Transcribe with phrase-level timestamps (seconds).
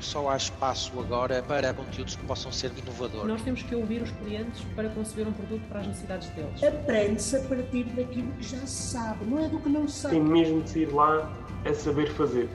[0.00, 3.26] só há espaço agora para conteúdos que possam ser inovadores.
[3.26, 6.62] Nós temos que ouvir os clientes para conceber um produto para as necessidades deles.
[6.62, 10.14] Aprende-se a partir daquilo que já se sabe, não é do que não se sabe.
[10.14, 11.32] Tem mesmo de sair lá
[11.64, 12.48] a saber fazer.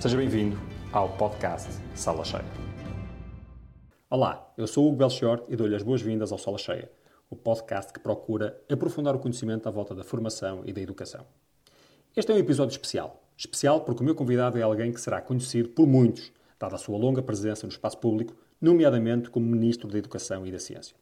[0.00, 0.58] Seja bem-vindo
[0.92, 2.44] ao podcast Sala Cheia.
[4.08, 6.90] Olá, eu sou o Hugo Belchior e dou-lhe as boas-vindas ao Sala Cheia,
[7.28, 11.26] o podcast que procura aprofundar o conhecimento à volta da formação e da educação.
[12.16, 15.68] Este é um episódio especial Especial porque o meu convidado é alguém que será conhecido
[15.68, 20.46] por muitos, dada a sua longa presença no espaço público, nomeadamente como Ministro da Educação
[20.46, 20.96] e da Ciência.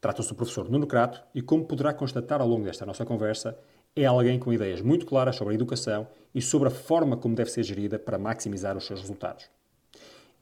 [0.00, 3.56] Trata-se do professor Nuno Crato e, como poderá constatar ao longo desta nossa conversa,
[3.96, 7.50] é alguém com ideias muito claras sobre a educação e sobre a forma como deve
[7.50, 9.48] ser gerida para maximizar os seus resultados.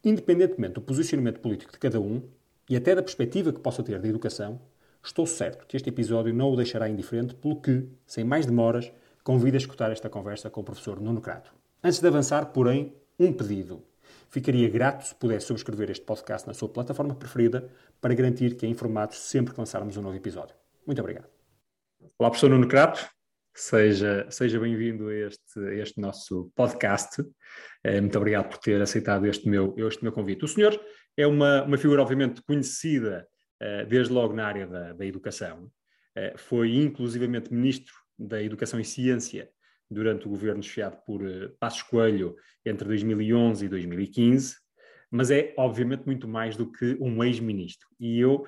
[0.03, 2.23] Independentemente do posicionamento político de cada um
[2.69, 4.61] e até da perspectiva que possa ter da educação,
[5.05, 8.91] estou certo que este episódio não o deixará indiferente, pelo que, sem mais demoras,
[9.23, 11.55] convido a escutar esta conversa com o professor Nuno Crato.
[11.83, 13.85] Antes de avançar, porém, um pedido.
[14.29, 17.71] Ficaria grato se pudesse subscrever este podcast na sua plataforma preferida
[18.01, 20.57] para garantir que é informado sempre que lançarmos um novo episódio.
[20.87, 21.29] Muito obrigado.
[22.19, 23.09] Olá, professor Nuno Crato.
[23.55, 27.23] Seja, seja bem-vindo a este, a este nosso podcast.
[27.85, 30.45] Eh, muito obrigado por ter aceitado este meu, este meu convite.
[30.45, 30.81] O senhor
[31.17, 33.29] é uma, uma figura, obviamente, conhecida
[33.61, 35.71] eh, desde logo na área da, da educação.
[36.17, 39.51] Eh, foi inclusivamente ministro da Educação e Ciência
[39.91, 44.57] durante o governo chefiado por uh, Passos Coelho entre 2011 e 2015,
[45.11, 47.87] mas é obviamente muito mais do que um ex-ministro.
[48.01, 48.47] E eu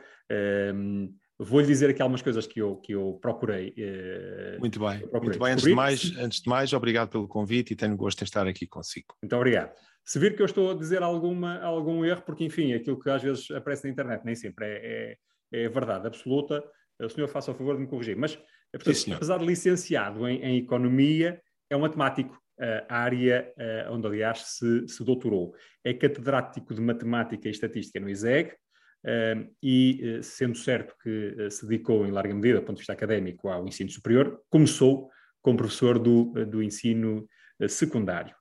[0.74, 3.74] um, vou-lhe dizer aqui algumas coisas que eu, que eu procurei.
[3.76, 5.52] Uh, muito bem, procurei muito bem.
[5.52, 8.66] Antes de, mais, antes de mais, obrigado pelo convite e tenho gosto de estar aqui
[8.66, 9.14] consigo.
[9.22, 9.74] Muito obrigado.
[10.04, 13.22] Se vir que eu estou a dizer alguma, algum erro, porque enfim, aquilo que às
[13.22, 15.16] vezes aparece na internet nem sempre é,
[15.52, 16.62] é, é verdade absoluta,
[17.00, 18.16] o senhor faça o favor de me corrigir.
[18.16, 18.38] Mas
[18.74, 23.92] é, portanto, Sim, apesar de licenciado em, em, Economia, é um matemático, uh, área uh,
[23.92, 25.54] onde, aliás, se, se, doutorou.
[25.84, 32.04] É catedrático de Matemática e Estatística no ISEG uh, e, sendo certo que se dedicou,
[32.04, 35.08] em larga medida, do ponto de vista académico, ao ensino superior, começou
[35.40, 37.28] como professor do, do ensino
[37.68, 38.34] secundário.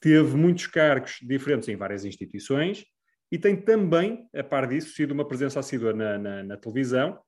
[0.00, 2.84] Teve muitos cargos diferentes em várias instituições
[3.30, 7.20] e tem também, a par disso, sido uma presença assídua na, na, na televisão,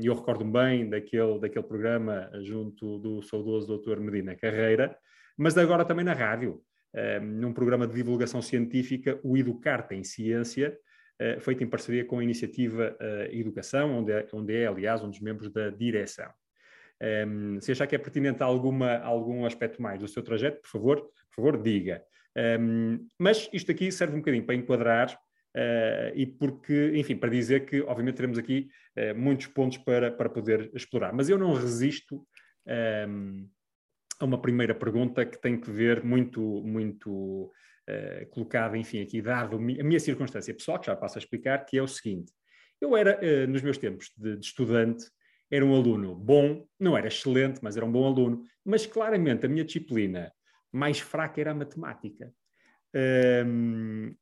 [0.00, 4.96] e eu recordo-me bem daquele, daquele programa junto do saudoso doutor Medina Carreira,
[5.36, 6.62] mas agora também na rádio,
[7.22, 10.78] num programa de divulgação científica, o Educar em Ciência,
[11.20, 15.10] uh, feito em parceria com a iniciativa uh, Educação, onde é, onde é, aliás, um
[15.10, 16.30] dos membros da direção.
[17.60, 21.36] Se achar que é pertinente alguma, algum aspecto mais do seu trajeto, por favor, por
[21.36, 22.02] favor, diga.
[23.16, 25.16] Mas isto aqui serve um bocadinho para enquadrar
[25.58, 30.28] Uh, e porque, enfim, para dizer que, obviamente, teremos aqui uh, muitos pontos para, para
[30.28, 31.12] poder explorar.
[31.12, 32.24] Mas eu não resisto
[32.64, 33.44] ehm,
[34.20, 39.56] a uma primeira pergunta que tem que ver muito, muito uh, colocada, enfim, aqui, dado
[39.56, 42.32] a minha circunstância pessoal, que já passo a explicar, que é o seguinte.
[42.80, 45.04] Eu era, nos meus tempos de, de estudante,
[45.50, 49.48] era um aluno bom, não era excelente, mas era um bom aluno, mas claramente a
[49.48, 50.32] minha disciplina
[50.70, 52.32] mais fraca era a matemática.
[52.94, 54.14] Ehm,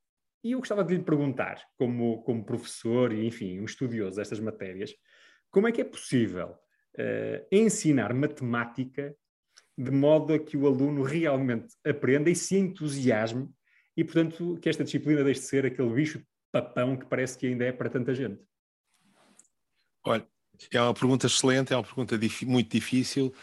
[0.47, 4.95] e eu gostava de lhe perguntar, como, como professor e, enfim, um estudioso destas matérias,
[5.51, 9.13] como é que é possível uh, ensinar matemática
[9.77, 13.49] de modo a que o aluno realmente aprenda e se entusiasme
[13.97, 17.65] e, portanto, que esta disciplina deixe de ser aquele bicho papão que parece que ainda
[17.65, 18.41] é para tanta gente?
[20.05, 20.29] Olha,
[20.71, 23.35] é uma pergunta excelente, é uma pergunta muito difícil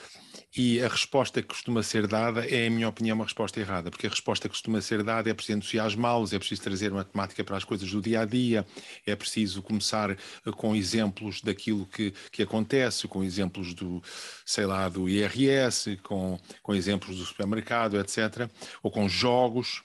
[0.55, 4.05] e a resposta que costuma ser dada é, em minha opinião, uma resposta errada, porque
[4.05, 7.63] a resposta que costuma ser dada é preciso entusiasmá-los, é preciso trazer matemática para as
[7.63, 8.65] coisas do dia a dia,
[9.05, 10.17] é preciso começar eh,
[10.55, 14.01] com exemplos daquilo que, que acontece, com exemplos do,
[14.45, 18.47] sei lá, do IRS, com, com exemplos do supermercado, etc.,
[18.83, 19.81] ou com jogos.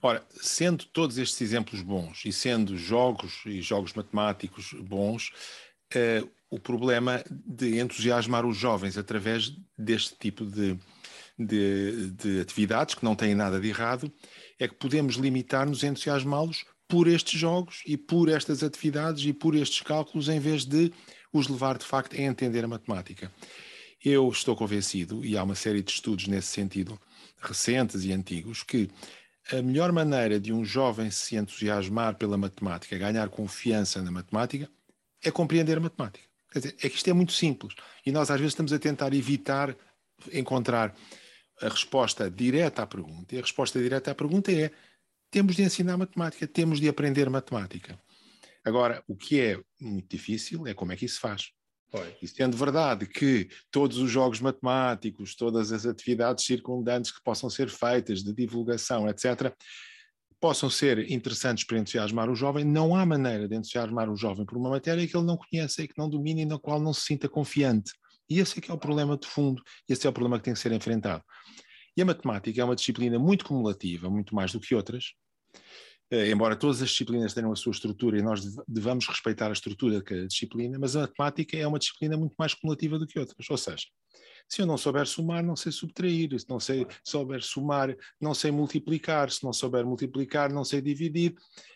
[0.00, 5.32] Ora, sendo todos estes exemplos bons e sendo jogos e jogos matemáticos bons,
[5.94, 10.78] uh, o problema de entusiasmar os jovens através deste tipo de,
[11.36, 14.12] de, de atividades, que não têm nada de errado,
[14.56, 19.56] é que podemos limitar-nos a entusiasmá-los por estes jogos e por estas atividades e por
[19.56, 20.92] estes cálculos, em vez de
[21.32, 23.32] os levar de facto a entender a matemática.
[24.04, 26.96] Eu estou convencido, e há uma série de estudos nesse sentido,
[27.40, 28.88] recentes e antigos, que
[29.50, 34.70] a melhor maneira de um jovem se entusiasmar pela matemática, ganhar confiança na matemática,
[35.20, 36.33] é compreender a matemática.
[36.54, 37.74] Quer dizer, é que isto é muito simples.
[38.06, 39.76] E nós às vezes estamos a tentar evitar
[40.32, 40.94] encontrar
[41.60, 43.34] a resposta direta à pergunta.
[43.34, 44.70] E a resposta direta à pergunta é:
[45.32, 47.98] temos de ensinar matemática, temos de aprender matemática.
[48.64, 51.50] Agora, o que é muito difícil é como é que isso se faz.
[51.90, 52.16] Foi.
[52.22, 57.68] E sendo verdade que todos os jogos matemáticos, todas as atividades circundantes que possam ser
[57.68, 59.52] feitas de divulgação, etc.,
[60.44, 64.58] possam ser interessantes para entusiasmar o jovem, não há maneira de entusiasmar o jovem por
[64.58, 67.00] uma matéria que ele não conhece e que não domina e na qual não se
[67.00, 67.94] sinta confiante.
[68.28, 70.52] E esse é que é o problema de fundo, esse é o problema que tem
[70.52, 71.24] que ser enfrentado.
[71.96, 75.14] E a matemática é uma disciplina muito cumulativa, muito mais do que outras,
[76.10, 79.96] eh, embora todas as disciplinas tenham a sua estrutura e nós devamos respeitar a estrutura
[79.96, 83.48] de cada disciplina, mas a matemática é uma disciplina muito mais cumulativa do que outras.
[83.48, 83.86] Ou seja,
[84.48, 86.38] se eu não souber somar, não sei subtrair.
[86.38, 89.30] Se não sei, souber somar, não sei multiplicar.
[89.30, 91.34] Se não souber multiplicar, não sei dividir.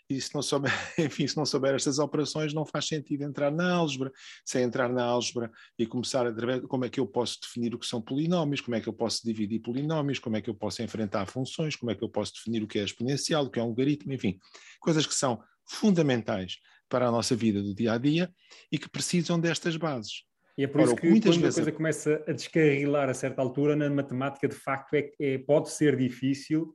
[0.08, 3.74] E se não souber, enfim, se não souber estas operações, não faz sentido entrar na
[3.74, 4.12] álgebra.
[4.44, 7.74] Se é entrar na álgebra e começar a ver como é que eu posso definir
[7.74, 10.54] o que são polinómios, como é que eu posso dividir polinómios, como é que eu
[10.54, 13.58] posso enfrentar funções, como é que eu posso definir o que é exponencial, o que
[13.58, 14.38] é um logaritmo, enfim,
[14.80, 18.32] coisas que são fundamentais para a nossa vida do dia a dia
[18.72, 20.27] e que precisam destas bases.
[20.58, 21.56] E é por Ora, isso que muitas quando vezes...
[21.56, 25.70] a coisa começa a descarrilar a certa altura, na matemática, de facto, é, é pode
[25.70, 26.74] ser difícil,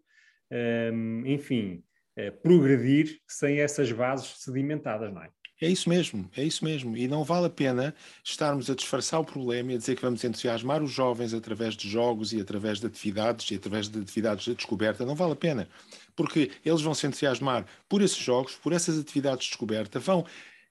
[0.49, 1.83] um, enfim,
[2.17, 5.29] uh, progredir sem essas bases sedimentadas, não é?
[5.61, 6.95] É isso mesmo, é isso mesmo.
[6.95, 7.93] E não vale a pena
[8.23, 11.87] estarmos a disfarçar o problema e a dizer que vamos entusiasmar os jovens através de
[11.89, 15.05] jogos e através de atividades e através de atividades de descoberta.
[15.05, 15.69] Não vale a pena.
[16.15, 20.25] Porque eles vão se entusiasmar por esses jogos, por essas atividades de descoberta, vão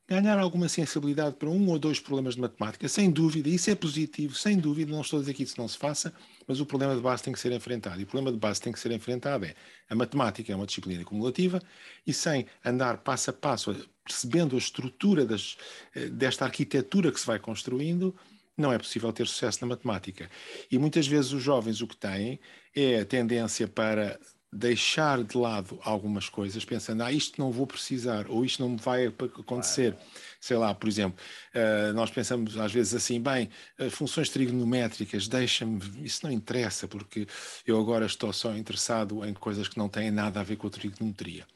[0.09, 4.35] ganhar alguma sensibilidade para um ou dois problemas de matemática, sem dúvida, isso é positivo,
[4.35, 6.13] sem dúvida, não estou a dizer que isso não se faça,
[6.47, 8.01] mas o problema de base tem que ser enfrentado.
[8.01, 9.55] E o problema de base tem que ser enfrentado é
[9.89, 11.61] a matemática é uma disciplina cumulativa
[12.07, 15.57] e sem andar passo a passo, percebendo a estrutura das,
[15.95, 18.15] eh, desta arquitetura que se vai construindo,
[18.57, 20.31] não é possível ter sucesso na matemática.
[20.71, 22.41] E muitas vezes os jovens o que têm
[22.75, 24.19] é a tendência para
[24.53, 28.77] deixar de lado algumas coisas, pensando, ah, isto não vou precisar, ou isto não me
[28.77, 29.95] vai acontecer.
[29.95, 30.11] Claro.
[30.39, 31.19] Sei lá, por exemplo,
[31.55, 37.27] uh, nós pensamos às vezes assim, bem, uh, funções trigonométricas, deixa-me, isso não interessa, porque
[37.67, 40.71] eu agora estou só interessado em coisas que não têm nada a ver com a
[40.71, 41.47] trigonometria.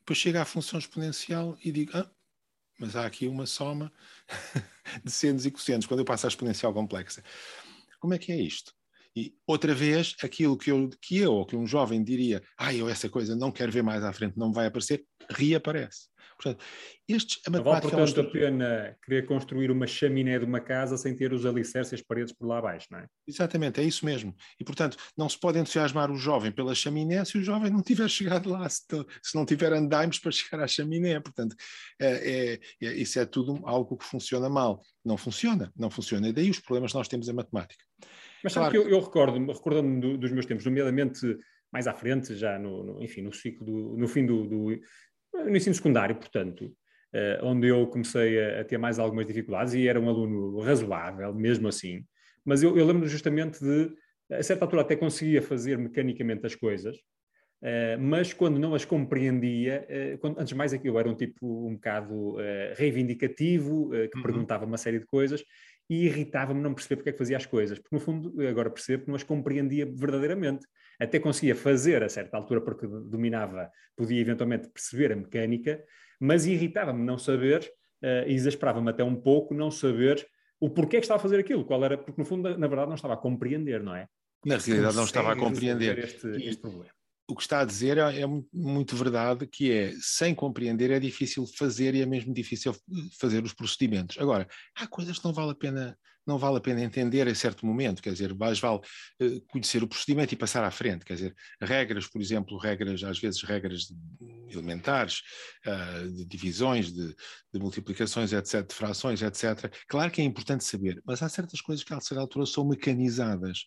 [0.00, 2.10] Depois chega à função exponencial e digo, ah,
[2.78, 3.90] mas há aqui uma soma
[5.02, 7.24] de senos e cossenos, quando eu passo à exponencial complexa.
[7.98, 8.74] Como é que é isto?
[9.14, 12.88] E outra vez, aquilo que eu, que eu ou que um jovem diria, ah, eu
[12.88, 16.12] essa coisa não quero ver mais à frente, não vai aparecer, reaparece.
[16.42, 16.64] Portanto,
[17.08, 21.14] estes, a matemática vale, portanto, a pena querer construir uma chaminé de uma casa sem
[21.16, 23.06] ter os alicerces e as paredes por lá abaixo, não é?
[23.26, 24.34] Exatamente, é isso mesmo.
[24.58, 28.08] E, portanto, não se pode entusiasmar o jovem pela chaminé se o jovem não tiver
[28.10, 28.82] chegado lá, se,
[29.22, 31.20] se não tiver andaimes para chegar à chaminé.
[31.20, 31.54] Portanto,
[32.00, 34.82] é, é, é, isso é tudo algo que funciona mal.
[35.04, 36.28] Não funciona, não funciona.
[36.28, 37.84] E daí os problemas que nós temos em matemática.
[38.42, 38.86] Mas sabe claro.
[38.86, 41.36] que eu, eu recordo-me, recordando-me do, dos meus tempos, nomeadamente
[41.72, 44.80] mais à frente, já no, no enfim, no ciclo, do, no fim do, do
[45.32, 49.88] no ensino secundário, portanto, uh, onde eu comecei a, a, ter mais algumas dificuldades e
[49.88, 52.04] era um aluno razoável, mesmo assim.
[52.44, 53.90] Mas eu, eu lembro justamente de,
[54.30, 56.96] a certa altura até conseguia fazer mecanicamente as coisas,
[57.62, 61.68] Uh, mas quando não as compreendia, uh, quando, antes de mais aquilo era um tipo
[61.68, 62.34] um bocado
[62.74, 64.22] reivindicativo, que uhum.
[64.24, 65.44] perguntava uma série de coisas,
[65.88, 69.04] e irritava-me não perceber porque é que fazia as coisas, porque no fundo agora percebo
[69.04, 70.66] que não as compreendia verdadeiramente.
[71.00, 75.82] Até conseguia fazer a certa altura porque dominava, podia eventualmente perceber a mecânica,
[76.20, 77.70] mas irritava-me não saber,
[78.02, 80.24] uh, exasperava-me até um pouco não saber
[80.60, 82.94] o porquê que estava a fazer aquilo, qual era, porque no fundo, na verdade, não
[82.94, 84.06] estava a compreender, não é?
[84.46, 86.90] Na realidade, não estava a compreender este, este problema
[87.32, 91.46] o que está a dizer é, é, muito verdade, que é, sem compreender é difícil
[91.46, 92.76] fazer e é mesmo difícil
[93.18, 94.18] fazer os procedimentos.
[94.18, 94.46] Agora,
[94.76, 98.02] há coisas que não vale a pena, não vale a pena entender em certo momento,
[98.02, 102.06] quer dizer, mais vale uh, conhecer o procedimento e passar à frente, quer dizer, regras,
[102.06, 103.86] por exemplo, regras, às vezes regras
[104.50, 105.22] elementares,
[105.66, 107.14] uh, de divisões, de,
[107.52, 111.82] de, multiplicações, etc., de frações, etc., claro que é importante saber, mas há certas coisas
[111.82, 113.64] que a certa altura são mecanizadas.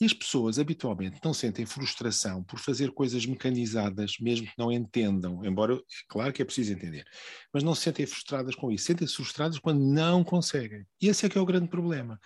[0.00, 5.44] E as pessoas habitualmente não sentem frustração por fazer coisas mecanizadas, mesmo que não entendam,
[5.44, 7.04] embora, claro que é preciso entender,
[7.52, 10.84] mas não se sentem frustradas com isso, sentem-se frustradas quando não conseguem.
[11.00, 12.18] E esse é que é o grande problema.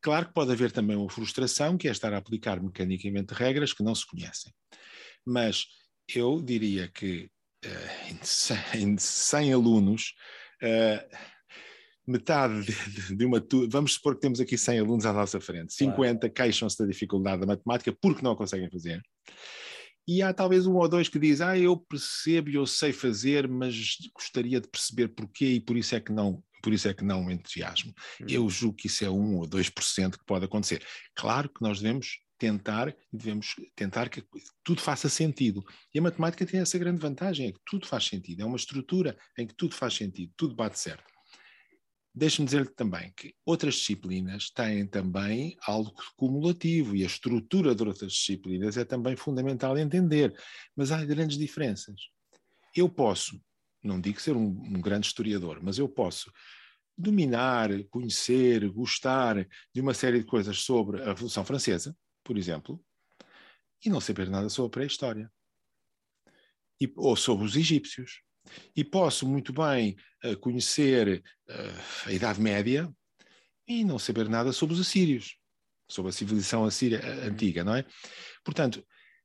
[0.00, 3.84] Claro que pode haver também uma frustração, que é estar a aplicar mecanicamente regras que
[3.84, 4.52] não se conhecem.
[5.24, 5.66] Mas
[6.12, 7.30] eu diria que
[7.64, 10.14] uh, em, 100, em 100 alunos,
[10.60, 11.16] uh,
[12.06, 12.66] metade
[13.16, 13.44] de, uma.
[13.68, 16.34] Vamos supor que temos aqui 100 alunos à nossa frente, 50 claro.
[16.34, 19.02] queixam-se da dificuldade da matemática porque não conseguem fazer.
[20.06, 23.48] E há talvez um ou dois que diz: Ah, eu percebo e eu sei fazer,
[23.48, 26.42] mas gostaria de perceber porquê e por isso é que não.
[26.62, 27.92] Por isso é que não entusiasmo.
[28.20, 28.26] Hum.
[28.28, 30.84] Eu julgo que isso é 1 ou 2% que pode acontecer.
[31.16, 34.24] Claro que nós devemos tentar, devemos tentar que
[34.64, 35.64] tudo faça sentido.
[35.92, 38.42] E a matemática tem essa grande vantagem, é que tudo faz sentido.
[38.42, 41.11] É uma estrutura em que tudo faz sentido, tudo bate certo.
[42.14, 48.12] Deixe-me dizer-lhe também que outras disciplinas têm também algo cumulativo e a estrutura de outras
[48.12, 50.34] disciplinas é também fundamental entender,
[50.76, 51.96] mas há grandes diferenças.
[52.76, 53.40] Eu posso,
[53.82, 56.30] não digo ser um, um grande historiador, mas eu posso
[56.96, 62.82] dominar, conhecer, gostar de uma série de coisas sobre a Revolução Francesa, por exemplo,
[63.84, 65.32] e não saber nada sobre a pré-história.
[66.96, 68.22] Ou sobre os egípcios.
[68.74, 72.92] E posso muito bem uh, conhecer uh, a Idade Média
[73.66, 75.36] e não saber nada sobre os assírios,
[75.88, 77.84] sobre a civilização assíria eh, antiga, não é?
[78.44, 78.84] Portanto,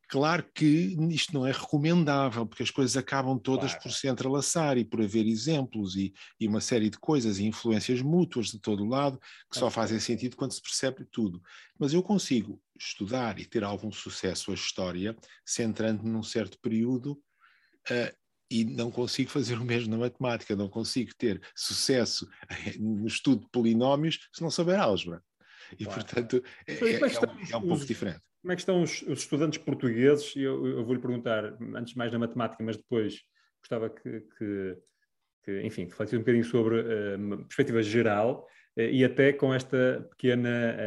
[0.10, 3.84] Claro que isto não é recomendável, porque as coisas acabam todas claro.
[3.84, 8.02] por se entrelaçar e por haver exemplos e, e, uma série de coisas e influências
[8.02, 9.20] mútuas de todo o lado
[9.52, 11.42] que só fazem sentido quando se percebe tudo.
[11.78, 15.14] Mas eu consigo estudar e ter algum sucesso a história
[15.46, 17.12] centrando num certo período
[17.92, 18.16] uh,
[18.50, 22.28] e não consigo fazer o mesmo na matemática, não consigo ter sucesso
[22.80, 25.22] no estudo de polinómios se não souber álgebra.
[25.78, 26.02] E, claro.
[26.02, 28.22] portanto, é, é, é, um, é um pouco diferente.
[28.42, 30.34] Como é que estão os, os estudantes portugueses?
[30.36, 33.22] Eu, eu vou-lhe perguntar, antes mais na matemática, mas depois
[33.60, 34.78] gostava que, que,
[35.44, 40.08] que enfim, refletisse um bocadinho sobre uh, uma perspectiva geral uh, e até com esta
[40.12, 40.78] pequena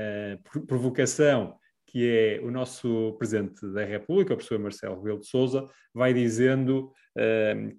[0.42, 1.58] uh, provocação
[1.90, 6.92] que é o nosso Presidente da República, o professor Marcelo Rebelo de Sousa, vai dizendo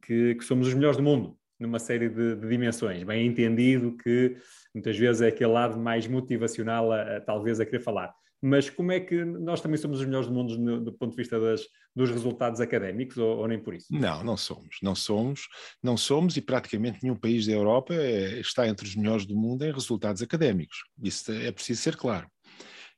[0.01, 3.03] que, que, somos os melhores do mundo numa série de, de, dimensões.
[3.03, 4.35] Bem entendido que
[4.73, 8.91] muitas vezes é aquele lado mais motivacional a, a talvez a querer falar mas como
[8.91, 11.61] é que nós também somos os melhores do mundo no, do ponto de vista das,
[11.95, 13.87] dos resultados académicos, ou, ou, nem por isso?
[13.91, 15.47] Não, não somos, não somos,
[15.81, 19.63] não somos, e praticamente nenhum país da Europa é, está entre os melhores do mundo
[19.63, 20.77] em resultados académicos.
[21.03, 22.27] Isso é preciso ser claro.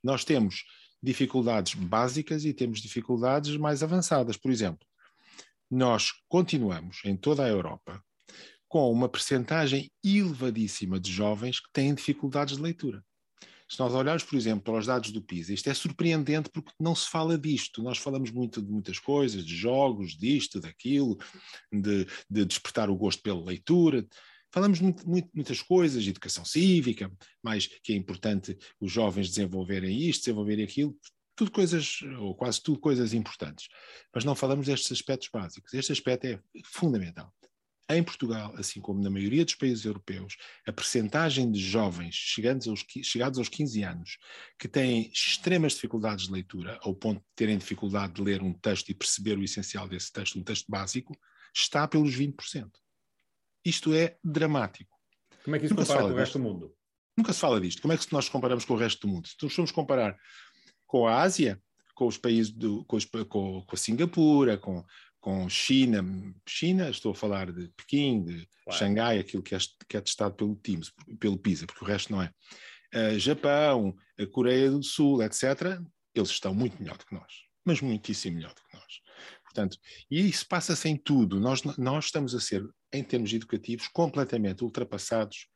[0.01, 0.63] Nós temos
[1.03, 4.37] dificuldades básicas e temos dificuldades mais avançadas.
[4.37, 4.87] Por exemplo,
[5.69, 8.01] nós continuamos em toda a Europa
[8.69, 13.03] com uma percentagem elevadíssima de jovens que têm dificuldades de leitura.
[13.69, 16.93] Se nós olharmos, por exemplo, para os dados do PISA, isto é surpreendente porque não
[16.93, 17.81] se fala disto.
[17.81, 21.17] Nós falamos muito de muitas coisas, de jogos, disto, daquilo,
[21.71, 24.05] de, de despertar o gosto pela leitura.
[24.53, 30.25] Falamos muito, muito, muitas coisas, educação cívica, mas que é importante os jovens desenvolverem isto,
[30.25, 30.95] desenvolverem aquilo,
[31.35, 33.67] tudo coisas, ou quase tudo coisas importantes.
[34.13, 35.73] Mas não falamos destes aspectos básicos.
[35.73, 37.33] Este aspecto é fundamental.
[37.89, 42.85] Em Portugal, assim como na maioria dos países europeus, a percentagem de jovens chegados aos,
[43.03, 44.17] chegados aos 15 anos
[44.59, 48.89] que têm extremas dificuldades de leitura, ao ponto de terem dificuldade de ler um texto
[48.89, 51.17] e perceber o essencial desse texto, um texto básico,
[51.53, 52.69] está pelos 20%.
[53.65, 54.91] Isto é dramático.
[55.43, 56.75] Como é que isso Nunca compara com o resto do mundo?
[57.17, 57.81] Nunca se fala disto.
[57.81, 59.27] Como é que nós comparamos com o resto do mundo?
[59.27, 60.17] Se nós formos comparar
[60.87, 61.61] com a Ásia,
[61.95, 64.83] com os países do, com, os, com, com a Singapura, com,
[65.19, 66.03] com China,
[66.47, 68.79] China, estou a falar de Pequim, de claro.
[68.79, 72.21] Xangai, aquilo que é, que é testado pelo TIMS, pelo PISA, porque o resto não
[72.21, 72.31] é.
[72.93, 75.79] Uh, Japão, a Coreia do Sul, etc.,
[76.13, 77.33] eles estão muito melhor do que nós,
[77.65, 79.01] mas muitíssimo melhor do que nós.
[79.43, 79.77] Portanto,
[80.09, 81.39] e isso passa-se em tudo.
[81.39, 85.47] Nós, nós estamos a ser, em termos educativos, completamente ultrapassados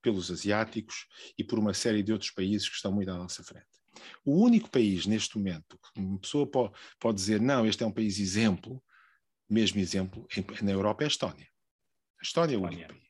[0.00, 3.66] pelos asiáticos e por uma série de outros países que estão muito à nossa frente.
[4.24, 8.18] O único país neste momento, uma pessoa pode, pode dizer, não, este é um país
[8.18, 8.82] exemplo,
[9.48, 10.26] mesmo exemplo,
[10.62, 11.48] na Europa é a Estónia.
[12.20, 13.04] A Estónia é o único país.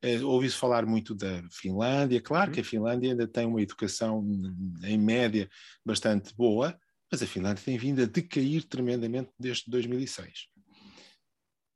[0.00, 2.20] É, Ouvi-se falar muito da Finlândia.
[2.20, 4.24] Claro que a Finlândia ainda tem uma educação,
[4.84, 5.48] em média,
[5.84, 6.78] bastante boa,
[7.10, 10.46] mas a Finlândia tem vindo a decair tremendamente desde 2006.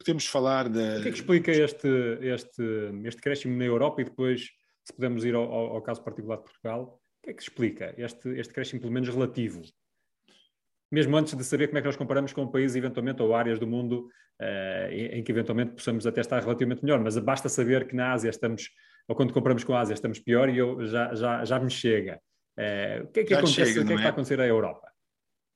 [0.05, 0.99] Podemos falar da.
[0.99, 1.89] O que é que explica este,
[2.21, 2.63] este,
[3.05, 4.51] este crescimento na Europa e depois,
[4.85, 8.29] se pudermos ir ao, ao, caso particular de Portugal, o que é que explica este,
[8.39, 9.63] este crescimento, pelo menos relativo?
[10.93, 13.67] mesmo antes de saber como é que nós comparamos com países eventualmente ou áreas do
[13.67, 17.97] mundo uh, em, em, que eventualmente possamos até estar relativamente melhor, mas basta saber que
[17.97, 18.69] na Ásia estamos,
[19.09, 22.21] ou quando comparamos com a Ásia estamos pior e eu, já, já, já me chega.
[22.59, 24.11] Uh, o que é que acontece, chega, o que é que está a é?
[24.11, 24.93] acontecer à Europa?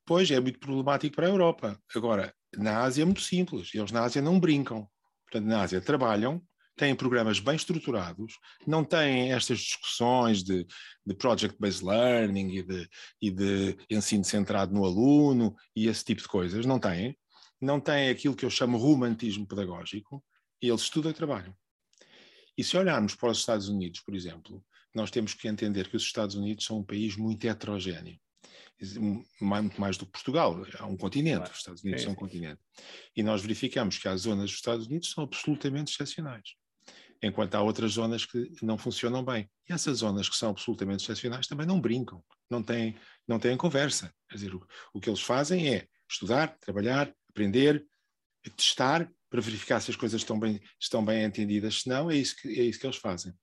[0.07, 1.79] Pois, é muito problemático para a Europa.
[1.95, 4.89] Agora, na Ásia é muito simples, eles na Ásia não brincam.
[5.23, 6.41] Portanto, na Ásia trabalham,
[6.75, 8.33] têm programas bem estruturados,
[8.65, 10.65] não têm estas discussões de,
[11.05, 12.89] de project-based learning e de,
[13.21, 17.17] e de ensino centrado no aluno e esse tipo de coisas, não têm.
[17.59, 20.23] Não têm aquilo que eu chamo romantismo pedagógico
[20.61, 21.55] e eles estudam e trabalham.
[22.55, 26.03] E se olharmos para os Estados Unidos, por exemplo, nós temos que entender que os
[26.03, 28.17] Estados Unidos são um país muito heterogéneo
[29.41, 31.51] muito mais do que Portugal, é um continente, claro.
[31.51, 32.59] os Estados Unidos é, são um continente.
[33.15, 36.55] E nós verificamos que as zonas dos Estados Unidos são absolutamente excepcionais
[37.21, 39.49] enquanto há outras zonas que não funcionam bem.
[39.67, 42.95] E essas zonas que são absolutamente excepcionais também não brincam, não têm,
[43.27, 44.13] não têm conversa.
[44.29, 47.85] Quer dizer, o, o que eles fazem é estudar, trabalhar, aprender,
[48.55, 52.35] testar para verificar se as coisas estão bem, estão bem entendidas, se não, é isso,
[52.37, 53.33] que, é isso que eles fazem.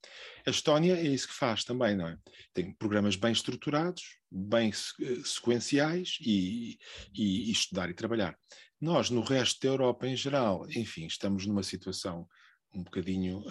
[0.47, 2.17] A Estónia é isso que faz também, não é?
[2.53, 6.79] Tem programas bem estruturados, bem eh, sequenciais e,
[7.14, 8.37] e, e estudar e trabalhar.
[8.81, 12.26] Nós, no resto da Europa em geral, enfim, estamos numa situação
[12.75, 13.45] um bocadinho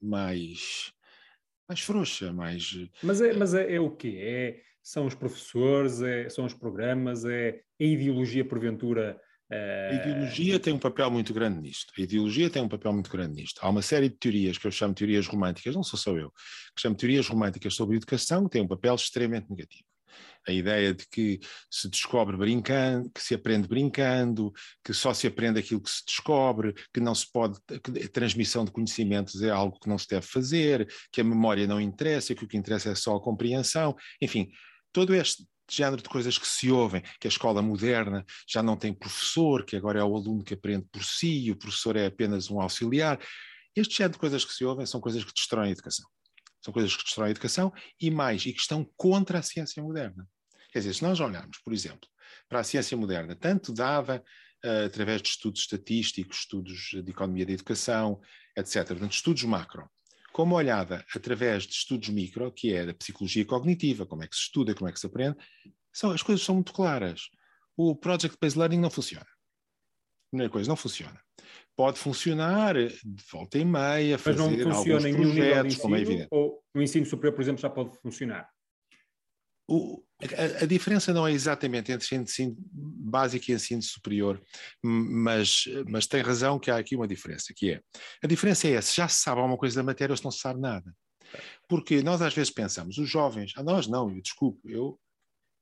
[0.00, 0.92] mais,
[1.68, 2.76] mais frouxa, mais...
[3.02, 4.18] Mas é, mas é, é o quê?
[4.20, 9.18] É, são os professores, é, são os programas, é a ideologia porventura
[9.50, 11.92] a ideologia tem um papel muito grande nisto.
[11.98, 13.60] A ideologia tem um papel muito grande nisto.
[13.62, 16.30] Há uma série de teorias que eu chamo de teorias românticas, não sou só eu,
[16.74, 19.84] que chamo de teorias românticas sobre educação, que têm um papel extremamente negativo.
[20.46, 24.52] A ideia de que se descobre brincando, que se aprende brincando,
[24.84, 28.64] que só se aprende aquilo que se descobre, que não se pode, que a transmissão
[28.64, 32.44] de conhecimentos é algo que não se deve fazer, que a memória não interessa, que
[32.44, 33.96] o que interessa é só a compreensão.
[34.20, 34.50] Enfim,
[34.92, 38.92] todo este género de coisas que se ouvem, que a escola moderna já não tem
[38.92, 42.60] professor, que agora é o aluno que aprende por si, o professor é apenas um
[42.60, 43.18] auxiliar.
[43.74, 46.06] Este género de coisas que se ouvem são coisas que destroem a educação.
[46.62, 50.26] São coisas que destroem a educação e mais, e que estão contra a ciência moderna.
[50.72, 52.08] Quer dizer, se nós olharmos, por exemplo,
[52.48, 54.22] para a ciência moderna, tanto dada
[54.64, 58.20] uh, através de estudos estatísticos, estudos de economia da educação,
[58.56, 59.88] etc., portanto, estudos macro,
[60.34, 64.34] com uma olhada através de estudos micro, que é da psicologia cognitiva, como é que
[64.34, 65.36] se estuda, como é que se aprende,
[65.92, 67.30] são, as coisas são muito claras.
[67.76, 69.26] O Project-Based Learning não funciona.
[70.32, 71.20] Primeira coisa, não funciona.
[71.76, 76.00] Pode funcionar de volta e meia, fazer Mas não funciona alguns projetos, ensino, como é
[76.00, 76.28] evidente.
[76.32, 78.50] Ou no ensino superior, por exemplo, já pode funcionar?
[79.66, 84.42] O, a, a, diferença não é exatamente entre ensino básico e ensino superior,
[84.82, 87.80] mas, mas tem razão que há aqui uma diferença, que é,
[88.22, 90.40] a diferença é se já se sabe alguma coisa da matéria ou se não se
[90.40, 90.94] sabe nada.
[91.68, 94.98] Porque nós às vezes pensamos, os jovens, a nós não, eu desculpe, eu,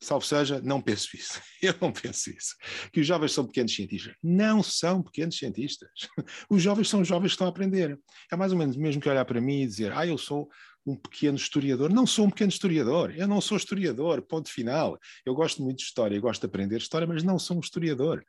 [0.02, 1.40] salvo seja, não penso isso.
[1.62, 2.56] Eu não penso isso.
[2.92, 4.14] Que os jovens são pequenos cientistas.
[4.20, 5.88] Não são pequenos cientistas.
[6.50, 7.96] Os jovens são os jovens que estão a aprender.
[8.30, 10.48] É mais ou menos mesmo que olhar para mim e dizer, ah, eu sou
[10.86, 11.92] um pequeno historiador.
[11.92, 14.98] Não sou um pequeno historiador, eu não sou historiador, ponto final.
[15.24, 18.24] Eu gosto muito de história, gosto de aprender história, mas não sou um historiador.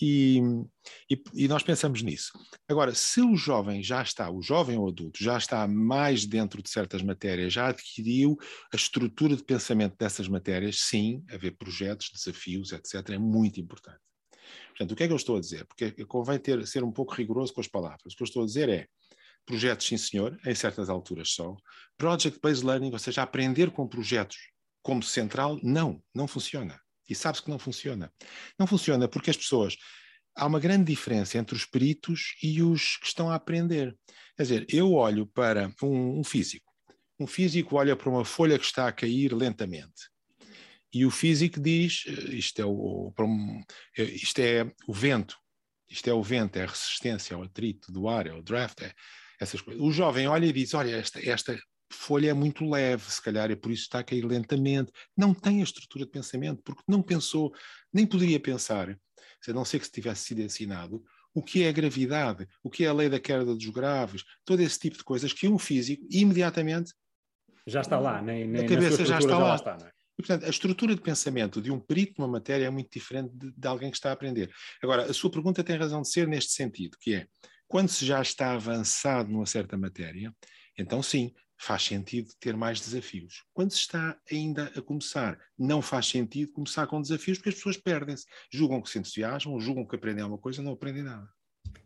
[0.00, 0.40] E,
[1.10, 2.30] e, e, nós pensamos nisso.
[2.68, 6.70] Agora, se o jovem já está, o jovem ou adulto, já está mais dentro de
[6.70, 8.36] certas matérias, já adquiriu
[8.72, 13.98] a estrutura de pensamento dessas matérias, sim, haver projetos, desafios, etc., é muito importante.
[14.68, 15.66] Portanto, o que é que eu estou a dizer?
[15.66, 18.12] Porque convém ter, ser um pouco rigoroso com as palavras.
[18.12, 18.86] O que eu estou a dizer é,
[19.48, 21.56] Projetos, sim senhor, em certas alturas só.
[21.96, 24.36] Project-based learning, ou seja, aprender com projetos
[24.82, 26.78] como central, não, não funciona.
[27.08, 28.12] E sabe-se que não funciona.
[28.58, 29.74] Não funciona porque as pessoas.
[30.36, 33.96] Há uma grande diferença entre os peritos e os que estão a aprender.
[34.36, 36.70] Quer dizer, eu olho para um, um físico.
[37.18, 40.10] Um físico olha para uma folha que está a cair lentamente.
[40.92, 43.14] E o físico diz: eh, isto é o,
[43.96, 45.38] eh, isto é o vento,
[45.88, 48.92] isto é o vento, é a resistência ao atrito do ar, é o draft, é,
[49.40, 49.82] essas coisas.
[49.82, 51.58] O jovem olha e diz: olha, esta, esta
[51.92, 54.92] folha é muito leve, se calhar é por isso que está a cair lentamente.
[55.16, 57.52] Não tem a estrutura de pensamento, porque não pensou,
[57.92, 61.02] nem poderia pensar, a não ser que se tivesse sido ensinado,
[61.34, 64.60] o que é a gravidade, o que é a lei da queda dos graves, todo
[64.60, 66.92] esse tipo de coisas que um físico imediatamente.
[67.66, 69.54] Já está lá, nem, nem a cabeça já está já lá.
[69.54, 69.98] Está, é?
[70.18, 73.52] E, portanto, a estrutura de pensamento de um perito numa matéria é muito diferente de,
[73.52, 74.50] de alguém que está a aprender.
[74.82, 77.26] Agora, a sua pergunta tem razão de ser neste sentido, que é,
[77.68, 80.34] quando se já está avançado numa certa matéria,
[80.76, 83.44] então sim, faz sentido ter mais desafios.
[83.52, 87.76] Quando se está ainda a começar, não faz sentido começar com desafios porque as pessoas
[87.76, 88.24] perdem-se.
[88.50, 91.28] Julgam que se entusiasmam, julgam que aprendem alguma coisa, não aprendem nada.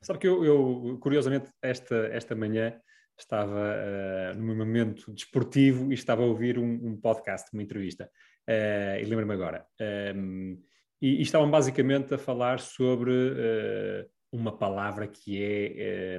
[0.01, 2.79] Sabe que eu, eu curiosamente, esta, esta manhã
[3.19, 8.11] estava uh, num momento desportivo e estava a ouvir um, um podcast, uma entrevista.
[8.49, 9.67] Uh, e lembro-me agora.
[9.81, 10.59] Um, ehm,
[11.01, 16.17] e, e, estavam basicamente a falar sobre uh, uma palavra que é,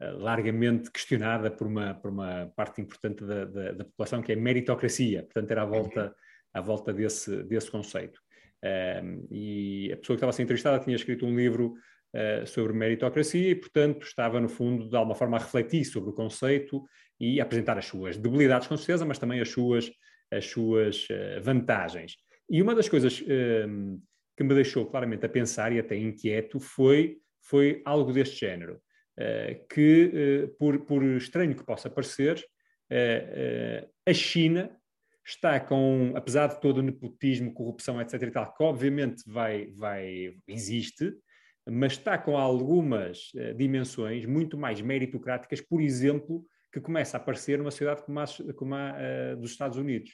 [0.00, 5.22] largamente questionada por uma, por uma parte importante da, da, da, população, que é meritocracia.
[5.22, 6.14] Portanto, era à volta,
[6.52, 8.20] à volta desse, desse conceito.
[8.62, 11.74] Um, ehm, e a pessoa que estava a ser entrevistada tinha escrito um livro
[12.14, 16.14] uh, sobre meritocracia e, portanto, estava, no fundo, de alguma forma a refletir sobre o
[16.14, 16.82] conceito
[17.20, 19.90] e a apresentar as suas debilidades, com certeza, mas também as suas,
[20.30, 22.16] as suas uh, vantagens.
[22.50, 23.98] E uma das coisas um, ehm,
[24.36, 28.80] que me deixou claramente a pensar e até inquieto foi foi algo deste género,
[29.18, 32.44] uh, que, uh, por, por, estranho que possa parecer,
[32.90, 34.70] uh, a China
[35.24, 38.22] está com, apesar de todo o nepotismo, corrupção, etc.
[38.22, 41.14] e tal, que obviamente vai, vai, existe,
[41.66, 47.70] mas está com algumas dimensões muito mais meritocráticas, por exemplo, que começa a aparecer numa
[47.70, 50.10] sociedade como a, como a dos Estados Unidos.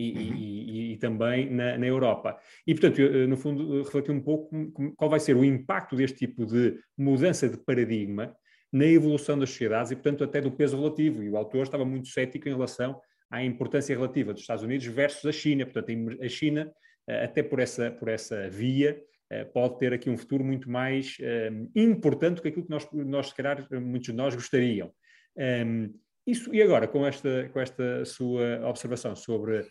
[0.00, 0.36] E, uhum.
[0.36, 2.38] e, e também na, na, Europa.
[2.66, 4.50] E, portanto, eu, no fundo, refleti um pouco
[4.96, 8.34] qual vai ser o impacto deste tipo de mudança de paradigma
[8.72, 11.22] na evolução das sociedades e, portanto, até do peso relativo.
[11.22, 15.26] E o autor estava muito cético em relação à importância relativa dos Estados Unidos versus
[15.26, 15.66] a China.
[15.66, 16.72] Portanto, a China,
[17.06, 21.16] eh, até por essa, por essa via, eh, pode ter aqui um futuro muito mais
[21.20, 24.90] um, eh, importante do que aquilo que nós, nós, se calhar, muitos de nós gostariam.
[25.36, 25.92] Um,
[26.26, 29.66] isso, e agora, com esta, com esta sua observação sobre,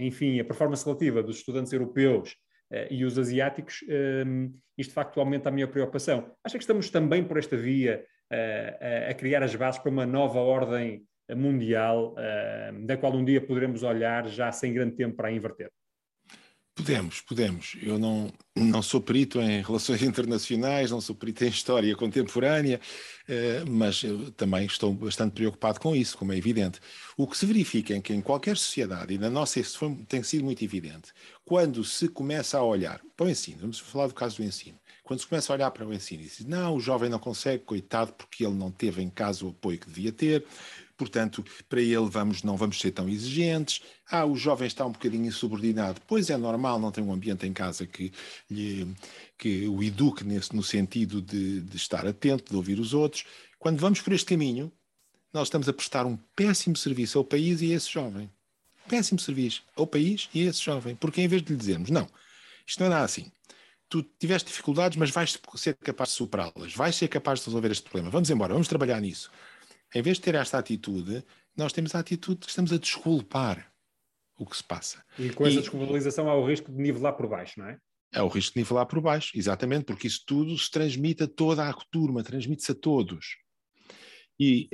[0.00, 2.32] enfim, a performance relativa dos estudantes europeus
[2.72, 3.84] uh, e os asiáticos,
[4.26, 6.32] um, isto de facto aumenta a minha preocupação.
[6.44, 10.40] Acha que estamos também por esta via uh, a criar as bases para uma nova
[10.40, 11.04] ordem
[11.36, 12.14] mundial,
[12.86, 15.70] da qual um dia poderemos olhar já sem grande tempo para a inverter?
[16.78, 17.76] Podemos, podemos.
[17.82, 22.80] Eu não, não sou perito em relações internacionais, não sou perito em história contemporânea,
[23.26, 24.04] eh, mas
[24.36, 26.78] também estou bastante preocupado com isso, como é evidente.
[27.16, 30.22] O que se verifica é que em qualquer sociedade, e na nossa isso foi, tem
[30.22, 31.12] sido muito evidente,
[31.44, 35.18] quando se começa a olhar para o ensino, vamos falar do caso do ensino, quando
[35.18, 38.12] se começa a olhar para o ensino e diz, não, o jovem não consegue, coitado,
[38.12, 40.46] porque ele não teve em casa o apoio que devia ter,
[40.98, 43.80] portanto, para ele vamos, não vamos ser tão exigentes.
[44.10, 46.00] Ah, o jovem está um bocadinho insubordinado.
[46.06, 48.12] Pois é normal, não tem um ambiente em casa que,
[48.50, 48.94] lhe,
[49.38, 53.24] que o eduque nesse, no sentido de, de estar atento, de ouvir os outros.
[53.58, 54.70] Quando vamos por este caminho,
[55.32, 58.28] nós estamos a prestar um péssimo serviço ao país e a esse jovem.
[58.88, 60.96] Péssimo serviço ao país e a esse jovem.
[60.96, 62.08] Porque em vez de lhe dizermos, não,
[62.66, 63.30] isto não é nada assim.
[63.88, 66.74] Tu tiveste dificuldades, mas vais ser capaz de superá-las.
[66.74, 68.10] Vais ser capaz de resolver este problema.
[68.10, 69.30] Vamos embora, vamos trabalhar nisso.
[69.94, 71.24] Em vez de ter esta atitude,
[71.56, 73.72] nós temos a atitude que estamos a desculpar
[74.38, 75.04] o que se passa.
[75.18, 77.78] E com essa desculpabilização há o risco de nivelar por baixo, não é?
[78.12, 81.68] É o risco de nivelar por baixo, exatamente, porque isso tudo se transmite a toda
[81.68, 83.36] a turma, transmite-se a todos.
[84.40, 84.68] E,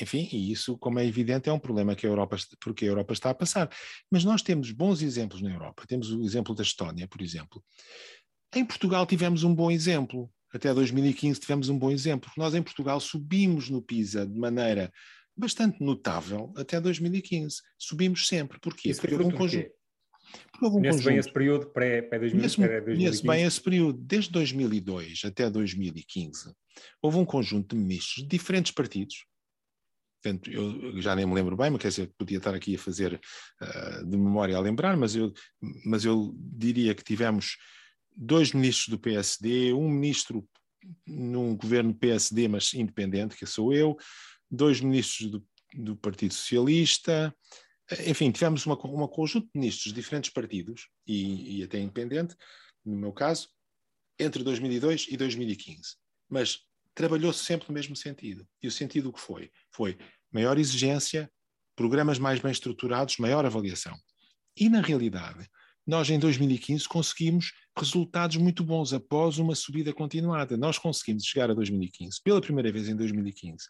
[0.00, 3.12] enfim, e isso, como é evidente, é um problema que a Europa, porque a Europa
[3.12, 3.70] está a passar.
[4.10, 5.84] Mas nós temos bons exemplos na Europa.
[5.86, 7.62] Temos o exemplo da Estónia, por exemplo.
[8.54, 12.30] Em Portugal tivemos um bom exemplo até 2015 tivemos um bom exemplo.
[12.36, 14.92] Nós em Portugal subimos no PISA de maneira
[15.36, 17.56] bastante notável até 2015.
[17.78, 18.58] Subimos sempre.
[18.60, 18.90] Porquê?
[18.90, 19.70] Isso Porque houve um conjunto.
[20.60, 21.04] Houve um conjunto.
[21.04, 22.84] bem esse período pré-2015?
[22.84, 23.98] Conheço bem esse período.
[24.00, 26.54] Desde 2002 até 2015,
[27.00, 29.26] houve um conjunto de ministros de diferentes partidos.
[30.22, 33.20] Portanto, eu já nem me lembro bem, mas quer dizer, podia estar aqui a fazer
[33.60, 35.32] uh, de memória a lembrar, mas eu,
[35.84, 37.56] mas eu diria que tivemos
[38.16, 40.46] dois ministros do PSD, um ministro
[41.06, 43.96] num governo PSD, mas independente, que sou eu,
[44.50, 47.34] dois ministros do, do Partido Socialista,
[48.06, 52.34] enfim, tivemos uma, uma conjunto de ministros de diferentes partidos e, e até independente,
[52.84, 53.48] no meu caso,
[54.18, 55.96] entre 2002 e 2015.
[56.28, 56.60] Mas
[56.94, 58.46] trabalhou-se sempre no mesmo sentido.
[58.62, 59.50] E o sentido que foi?
[59.70, 59.98] Foi
[60.30, 61.30] maior exigência,
[61.76, 63.96] programas mais bem estruturados, maior avaliação.
[64.56, 65.48] E, na realidade,
[65.86, 70.56] nós em 2015 conseguimos resultados muito bons após uma subida continuada.
[70.56, 73.64] Nós conseguimos chegar a 2015, pela primeira vez em 2015.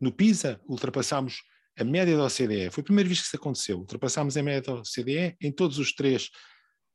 [0.00, 1.42] No PISA, ultrapassámos
[1.78, 2.70] a média da OCDE.
[2.70, 3.78] Foi a primeira vez que isso aconteceu.
[3.78, 6.30] Ultrapassámos a média da OCDE em todos os três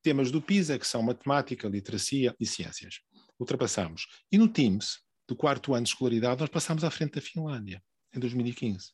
[0.04, 3.00] temas do PISA, que são matemática, literacia e ciências.
[3.40, 4.06] Ultrapassámos.
[4.32, 7.82] E no TIMS, do quarto ano de escolaridade, nós passámos à frente da Finlândia,
[8.16, 8.92] em 2015.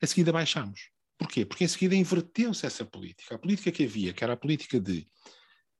[0.00, 0.91] A seguida baixámos.
[1.18, 1.44] Porquê?
[1.44, 3.34] Porque em seguida inverteu-se essa política.
[3.34, 5.06] A política que havia, que era a política de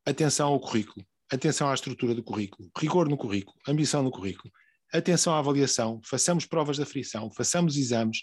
[0.06, 4.52] atenção ao currículo, atenção à estrutura do currículo, rigor no currículo, ambição no currículo,
[4.92, 8.22] atenção à avaliação, façamos provas de aflição, façamos exames.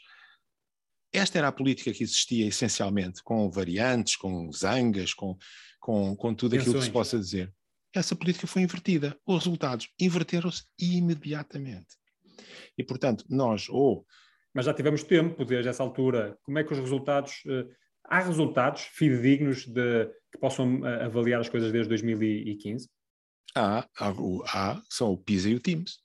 [1.12, 5.36] Esta era a política que existia essencialmente, com variantes, com zangas, com,
[5.80, 7.52] com, com tudo aquilo que se possa dizer.
[7.94, 9.20] Essa política foi invertida.
[9.26, 11.98] Os resultados inverteram-se imediatamente.
[12.78, 14.06] E, portanto, nós ou
[14.54, 16.38] mas já tivemos tempo desde essa altura.
[16.44, 17.44] Como é que os resultados.
[17.46, 17.70] Uh,
[18.06, 22.90] há resultados fidedignos de, que possam uh, avaliar as coisas desde 2015?
[23.56, 24.14] Há, há,
[24.48, 26.00] há, são o PISA e o TIMS.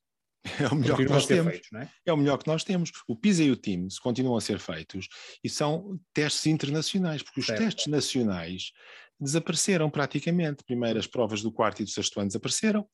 [0.60, 1.52] É o melhor que nós temos.
[1.52, 1.88] Feitos, é?
[2.04, 2.12] é?
[2.12, 2.92] o melhor que nós temos.
[3.08, 5.08] O PISA e o TIMS continuam a ser feitos
[5.42, 7.60] e são testes internacionais, porque os certo.
[7.60, 8.70] testes nacionais
[9.18, 10.62] desapareceram praticamente.
[10.64, 12.86] Primeiro as provas do quarto e do sexto ano desapareceram,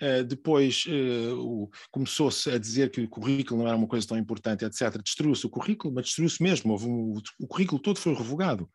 [0.00, 4.64] Uh, depois uh, começou-se a dizer que o currículo não era uma coisa tão importante,
[4.64, 5.02] etc.
[5.02, 6.76] Destruiu-se o currículo, mas destruiu-se mesmo.
[6.76, 8.68] Um, o currículo todo foi revogado.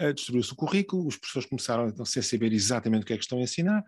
[0.00, 3.24] Uh, destruiu-se o currículo, os professores começaram a sem saber exatamente o que é que
[3.24, 3.82] estão a ensinar.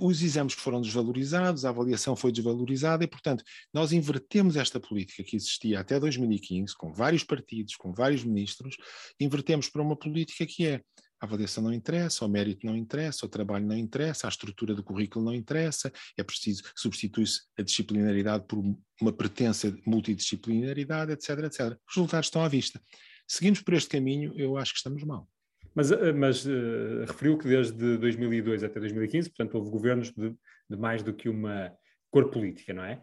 [0.00, 5.36] os exames foram desvalorizados, a avaliação foi desvalorizada e, portanto, nós invertemos esta política que
[5.36, 8.76] existia até 2015, com vários partidos, com vários ministros,
[9.20, 10.82] invertemos para uma política que é
[11.20, 14.82] a avaliação não interessa, o mérito não interessa, o trabalho não interessa, a estrutura do
[14.82, 18.58] currículo não interessa, é preciso substituir-se a disciplinaridade por
[19.00, 21.78] uma pretensa multidisciplinaridade, etc, etc.
[21.88, 22.80] Os resultados estão à vista.
[23.26, 25.28] Seguimos por este caminho, eu acho que estamos mal.
[25.74, 30.34] Mas, uh, mas uh, referiu que desde 2002 até 2015, portanto, houve governos de,
[30.68, 31.72] de mais do que uma
[32.10, 33.02] cor política, não é?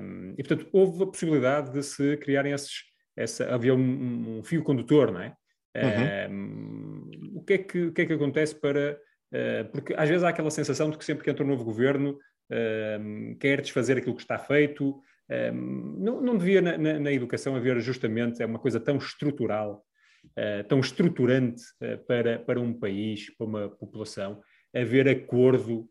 [0.00, 2.84] Um, e, portanto, houve a possibilidade de se criarem esses.
[3.14, 5.36] Essa, havia um, um fio condutor, não é?
[5.76, 7.10] Uhum.
[7.42, 8.98] O, que é que, o que é que acontece para.
[9.32, 12.18] Uh, porque às vezes há aquela sensação de que sempre que entra um novo governo
[12.50, 15.00] uh, quer desfazer aquilo que está feito.
[15.98, 19.84] não, não devia na, na, na, educação haver justamente é uma coisa tão estrutural,
[20.38, 21.62] uh, tão estruturante
[22.06, 24.40] para, para um país, para uma população,
[24.74, 25.88] haver acordo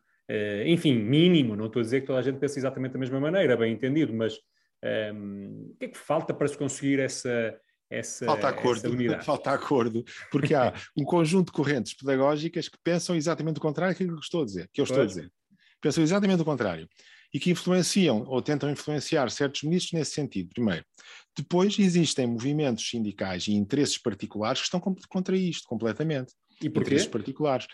[0.66, 3.58] enfim, mínimo, não estou a dizer que toda a gente pense exatamente da mesma maneira,
[3.58, 4.36] bem entendido, mas
[4.82, 7.54] um, ehm, o que é que falta para se conseguir essa,
[7.92, 8.90] essa, falta acordo,
[9.24, 14.18] falta acordo, porque há um conjunto de correntes pedagógicas que pensam exatamente o contrário daquilo
[14.18, 15.32] que estou a dizer, que eu estou a dizer.
[15.82, 16.88] Pensam exatamente o contrário
[17.34, 20.86] e que influenciam ou tentam influenciar certos ministros nesse sentido, primeiro.
[21.36, 26.34] Depois existem movimentos sindicais e interesses particulares que estão contra isto completamente.
[26.62, 26.90] E porquê?
[26.90, 27.68] Interesses particulares.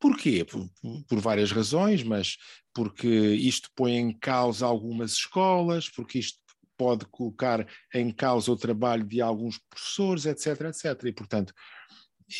[0.00, 0.44] Porquê?
[0.44, 0.68] Por,
[1.08, 2.36] por, várias razões, mas
[2.72, 6.38] porque isto põe em causa algumas escolas, porque isto
[6.78, 11.04] pode colocar em causa o trabalho de alguns professores, etc, etc.
[11.04, 11.52] E, portanto,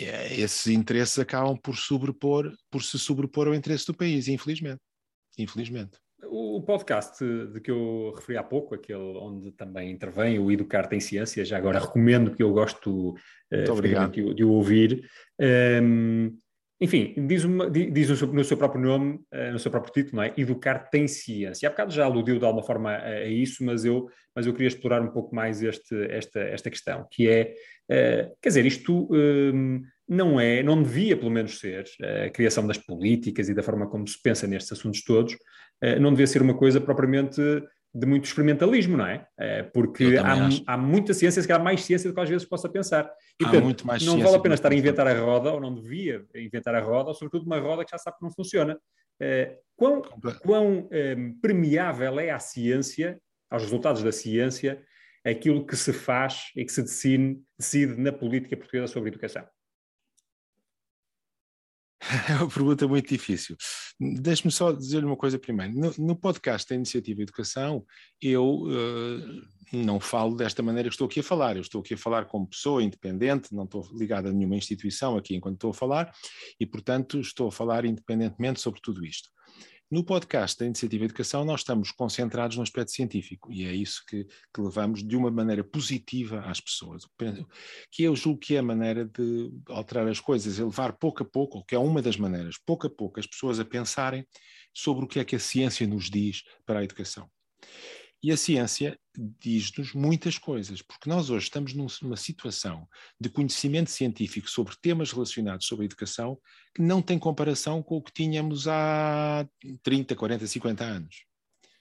[0.01, 4.81] é, esses interesses acabam por sobrepor, por se sobrepor ao interesse do país, infelizmente.
[5.37, 5.99] Infelizmente.
[6.25, 10.99] O podcast de que eu referi há pouco, aquele onde também intervém o Educar Tem
[10.99, 13.11] Ciência, já agora recomendo que eu gosto
[13.53, 15.09] uh, de, o ouvir.
[15.41, 16.39] Um, ehm,
[16.81, 20.33] enfim, diz, uma, diz no, seu, próprio nome, eh, no seu próprio título, não é?
[20.37, 21.69] Educar tem ciência.
[21.69, 24.69] Há bocado já aludiu de alguma forma a, a, isso, mas eu, mas eu queria
[24.69, 27.53] explorar um pouco mais este, esta, esta questão, que é,
[27.91, 32.65] uh, quer dizer, isto um, não é, não devia pelo menos ser, uh, a criação
[32.65, 36.43] das políticas e da forma como se pensa nestes assuntos todos, uh, não devia ser
[36.43, 37.41] uma coisa propriamente
[37.95, 39.27] de muito experimentalismo, não é?
[39.39, 42.69] é porque há, há, muita ciência, se calhar mais ciência do que às vezes possa
[42.69, 43.11] pensar.
[43.41, 45.75] E, portanto, muito mais não vale a pena estar a inventar a roda, ou não
[45.75, 48.79] devia inventar a roda, ou sobretudo uma roda que já sabe que não funciona.
[49.21, 50.03] É, quão,
[50.43, 53.19] quão é, permeável é à ciência,
[53.51, 54.83] aos resultados da ciência,
[55.25, 59.45] aquilo que se faz e que se decide, decide na política portuguesa sobre educação?
[62.29, 63.57] É uma pergunta muito difícil.
[64.01, 65.75] Deixe-me só dizer-lhe uma coisa primeiro.
[65.75, 67.85] No, no, podcast da Iniciativa Educação,
[68.21, 69.43] eu uh,
[69.73, 71.57] não falo desta maneira que estou aqui a falar.
[71.57, 75.37] Eu estou aqui a falar como pessoa independente, não estou ligado a nenhuma instituição aqui
[75.37, 76.13] enquanto estou a falar,
[76.59, 79.29] e, portanto, estou a falar independentemente sobre tudo isto.
[79.91, 84.25] No podcast da Iniciativa Educação, nós estamos concentrados no aspecto científico e é isso que,
[84.25, 87.07] que, levamos de uma maneira positiva às pessoas.
[87.91, 91.27] Que eu julgo que é a maneira de alterar as coisas, é levar pouco a
[91.27, 94.27] pouco, que é uma das maneiras, pouco a pouco, as pessoas a pensarem
[94.75, 97.31] sobre o que é que a ciência nos diz para a educação.
[98.23, 102.89] E a ciência diz-nos muitas coisas, porque nós hoje estamos numa situação
[103.21, 106.39] de conhecimento científico sobre temas relacionados sobre a educação
[106.75, 109.47] que não tem comparação com o que tínhamos há
[109.83, 111.25] 30, 40, 50 anos.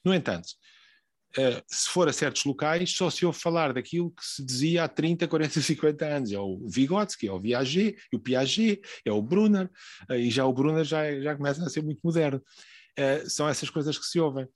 [0.04, 0.50] No entanto,
[1.38, 4.88] Uh, se for a certos locais, só se ouve falar daquilo que se dizia há
[4.88, 6.32] 30, 40, 50 anos.
[6.32, 9.70] É o Vygotsky, é o Piaget, é o Piaget, é o Brunner,
[10.10, 12.42] uh, e já o Brunner já, já começa a ser muito moderno.
[12.98, 14.48] Uh, são essas coisas que se ouvem.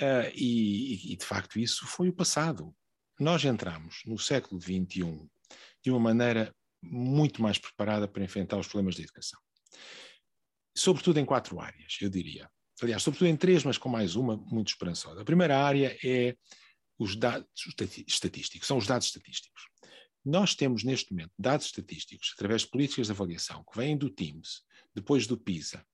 [0.00, 2.74] Uh, e, e, de facto, isso foi o passado.
[3.18, 5.28] Nós entramos no século XXI
[5.84, 9.38] de uma maneira muito mais preparada para enfrentar os problemas da educação.
[10.74, 12.50] Sobretudo em quatro áreas, eu diria.
[12.80, 15.20] Aliás, sobretudo em três, mas com mais uma muito esperançosa.
[15.20, 16.34] A primeira área é
[16.98, 17.46] os dados
[18.06, 19.64] estatísticos, são os dados estatísticos.
[20.24, 24.62] Nós temos neste momento dados estatísticos, através de políticas de avaliação, que vêm do TIMS,
[24.94, 25.84] depois do PISA,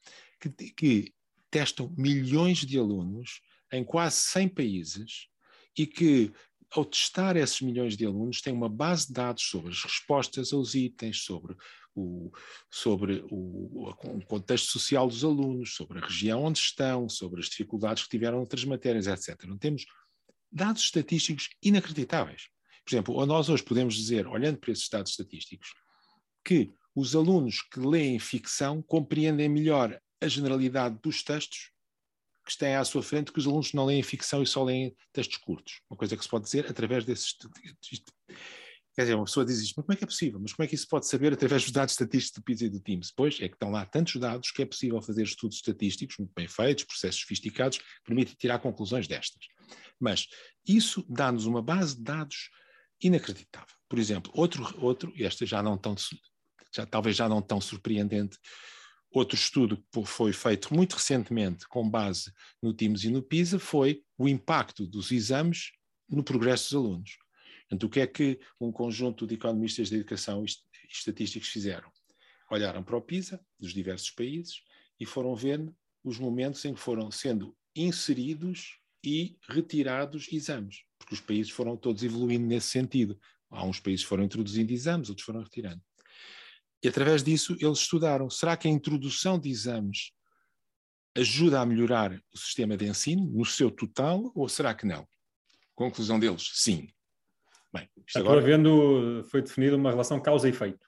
[0.41, 1.15] que, que
[1.51, 3.41] testam milhões de alunos
[3.73, 5.29] em quase 100 países
[5.77, 6.33] e que,
[6.71, 10.75] ao testar esses milhões de alunos, têm uma base de dados sobre as respostas aos
[10.75, 11.57] itens, sobre
[11.95, 12.31] o,
[12.71, 18.05] sobre o, o, contexto social dos alunos, sobre a região onde estão, sobre as dificuldades
[18.05, 19.45] que tiveram outras matérias, etc.
[19.45, 19.87] Não temos
[20.53, 22.49] dados estatísticos inacreditáveis.
[22.85, 25.75] Por exemplo, nós hoje podemos dizer, olhando para esses dados estatísticos,
[26.45, 31.73] que os alunos que leem ficção compreendem melhor a generalidade dos textos
[32.47, 35.37] que têm à sua frente que os alunos não leem ficção e só leem textos
[35.39, 35.81] curtos.
[35.91, 37.37] Uma coisa que se pode dizer através desses.
[38.95, 40.41] Quer dizer, uma pessoa diz isto, mas como é que é possível?
[40.41, 42.81] Mas como é que isso pode saber através dos dados estatísticos do PISA e do
[42.81, 43.13] TIMS?
[43.15, 46.49] Pois é que estão lá tantos dados que é possível fazer estudos estatísticos muito bem
[46.49, 49.45] feitos, processos sofisticados, que permitem tirar conclusões destas.
[50.01, 50.27] Mas
[50.67, 52.49] isso dá-nos uma base de dados
[53.03, 53.75] inacreditável.
[53.87, 55.95] Por exemplo, outro, outro e esta já não tão,
[56.75, 58.39] já, talvez já não tão surpreendente,
[59.17, 62.31] Outro estudo que foi feito muito recentemente com base
[62.63, 65.73] no TIMS e no PISA foi o impacto dos exames
[66.07, 67.19] no progresso dos alunos.
[67.83, 70.49] O que é que um conjunto de economistas de educação e
[70.91, 71.91] estatísticos fizeram?
[72.51, 74.61] olharam para o PISA dos diversos países
[75.01, 75.75] e foram vendo
[76.05, 82.03] os momentos em que foram sendo inseridos e retirados exames, porque os países foram todos
[82.03, 83.19] evoluindo nesse sentido.
[83.49, 85.83] Há uns países foram introduzindo exames, outros foram retirando.
[86.83, 90.13] E através disso eles estudaram: será que a introdução de exames
[91.17, 95.07] ajuda a melhorar o sistema de ensino no seu total ou será que não?
[95.75, 96.89] Conclusão deles: sim.
[97.73, 100.87] Bem, isto agora vendo, foi definida uma relação causa e efeito.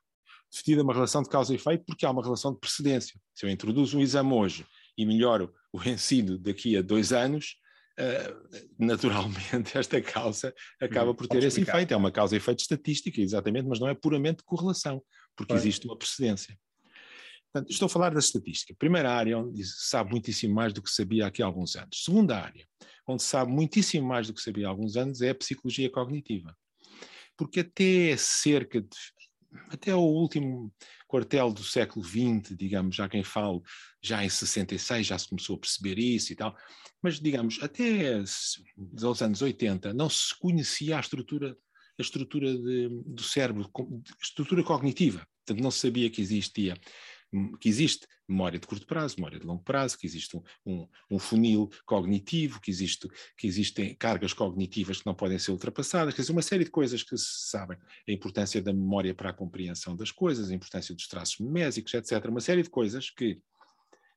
[0.51, 3.21] Definida uma relação de causa e efeito porque há uma relação de precedência.
[3.35, 7.57] Se eu introduzo um exame hoje e melhoro o ensino daqui a dois anos,
[7.99, 11.93] uh, naturalmente esta causa acaba hum, por ter esse efeito.
[11.93, 15.03] É uma causa e efeito estatística, exatamente, mas não é puramente correlação,
[15.39, 16.59] porque existe uma precedência.
[17.53, 18.75] Portanto, estou a falar da estatística.
[18.77, 22.05] Primeira área onde se sabe muitíssimo mais do que sabia aqui há alguns anos.
[22.05, 22.67] Segunda área,
[23.07, 26.55] onde se sabe muitíssimo mais do que sabia há alguns anos, é a psicologia cognitiva.
[27.37, 28.89] Porque até cerca de.
[29.71, 30.71] Até o último
[31.07, 33.59] quartel do século XX, digamos, já quem fala,
[34.03, 36.55] já em 66 já se começou a perceber isso e tal,
[37.03, 41.57] mas digamos, até os anos 80 não se conhecia a estrutura,
[41.99, 45.27] a estrutura de, do cérebro, a estrutura cognitiva.
[45.45, 46.77] Portanto, não se sabia que existia
[47.61, 51.19] que existe memória de curto prazo, memória de longo prazo, que existe um, um, um,
[51.19, 56.33] funil cognitivo, que, existe, que existem cargas cognitivas que não podem ser ultrapassadas, quer dizer,
[56.33, 57.79] uma série de coisas que se sabem.
[58.09, 62.25] A importância da memória para a compreensão das coisas, a importância dos traços memésicos, etc.
[62.29, 63.41] Uma série de coisas que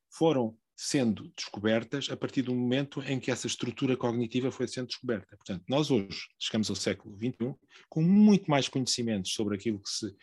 [0.10, 5.38] foram sendo descobertas a partir do momento em que essa estrutura cognitiva foi sendo descoberta.
[5.38, 7.54] Portanto, nós hoje chegamos ao século XXI
[7.88, 10.15] com muito mais conhecimentos sobre aquilo que se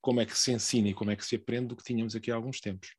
[0.00, 2.30] como é que se ensina e como é que se aprende do que tínhamos aqui
[2.30, 2.94] há alguns tempos.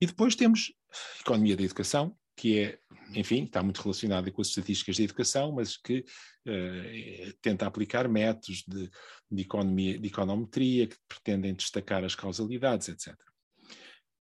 [0.00, 0.72] E depois temos
[1.20, 2.78] economia da educação, que é,
[3.14, 5.98] enfim, está muito relacionada com as estatísticas da educação, mas que
[6.46, 8.90] uh, tenta aplicar métodos de,
[9.30, 13.14] de, economia, de econometria que pretendem destacar as causalidades, etc.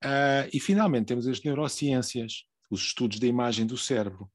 [0.04, 4.30] Uh, e finalmente temos as neurociências, os estudos da imagem do cérebro,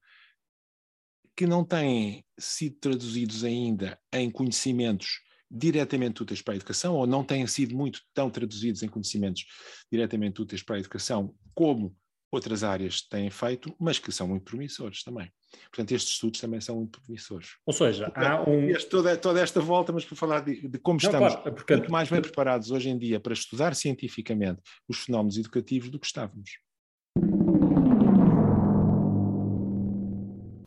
[1.37, 7.22] que não têm sido traduzidos ainda em conhecimentos diretamente úteis para a educação, ou não
[7.22, 9.44] têm sido muito tão traduzidos em conhecimentos
[9.90, 11.96] diretamente úteis para a educação, como
[12.30, 15.30] outras áreas têm feito, mas que são muito promissores também.
[15.70, 17.56] Portanto, estes estudos também são muito promissores.
[17.64, 18.68] Ou seja, há um...
[18.68, 21.76] Este, toda, toda, esta volta, mas para falar de, de como não, estamos claro, porque...
[21.76, 26.06] muito mais bem preparados hoje em dia para estudar cientificamente os fenómenos educativos do que
[26.06, 26.58] estávamos.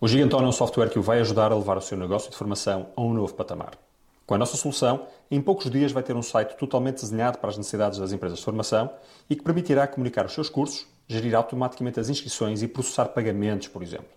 [0.04, 2.36] O Giganton é um software que o vai ajudar a levar o seu negócio de
[2.36, 3.78] formação a um novo patamar.
[4.26, 7.58] Com a nossa solução, em poucos dias vai ter um site totalmente desenhado para as
[7.58, 8.90] necessidades das empresas de formação
[9.30, 13.84] e que permitirá comunicar os seus cursos, gerir automaticamente as inscrições e processar pagamentos, por
[13.84, 14.10] exemplo.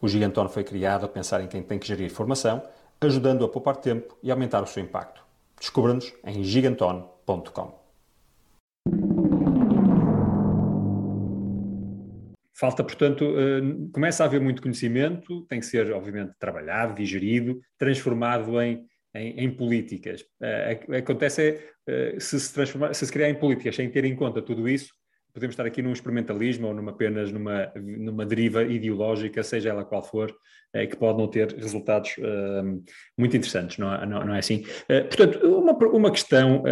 [0.00, 2.62] O Giganton foi criado a pensar em quem tem que gerir formação,
[3.00, 5.24] ajudando a poupar tempo e aumentar o seu impacto.
[5.58, 7.84] Descubra-nos em giganton.com.
[12.56, 18.60] Falta, portanto, uh, começa a haver muito conhecimento, tem que ser, obviamente, trabalhado, digerido, transformado
[18.60, 20.22] em em, em políticas.
[20.40, 24.68] Uh, acontece é, uh, se, se se criar em políticas sem ter em conta tudo
[24.68, 24.92] isso,
[25.34, 30.02] podemos estar aqui num experimentalismo ou numa, apenas numa, numa deriva ideológica, seja ela qual
[30.02, 32.16] for, uh, que pode não ter resultados
[33.18, 34.64] muito interessantes, não, é, não, não é assim?
[34.86, 36.62] portanto, uma, uma questão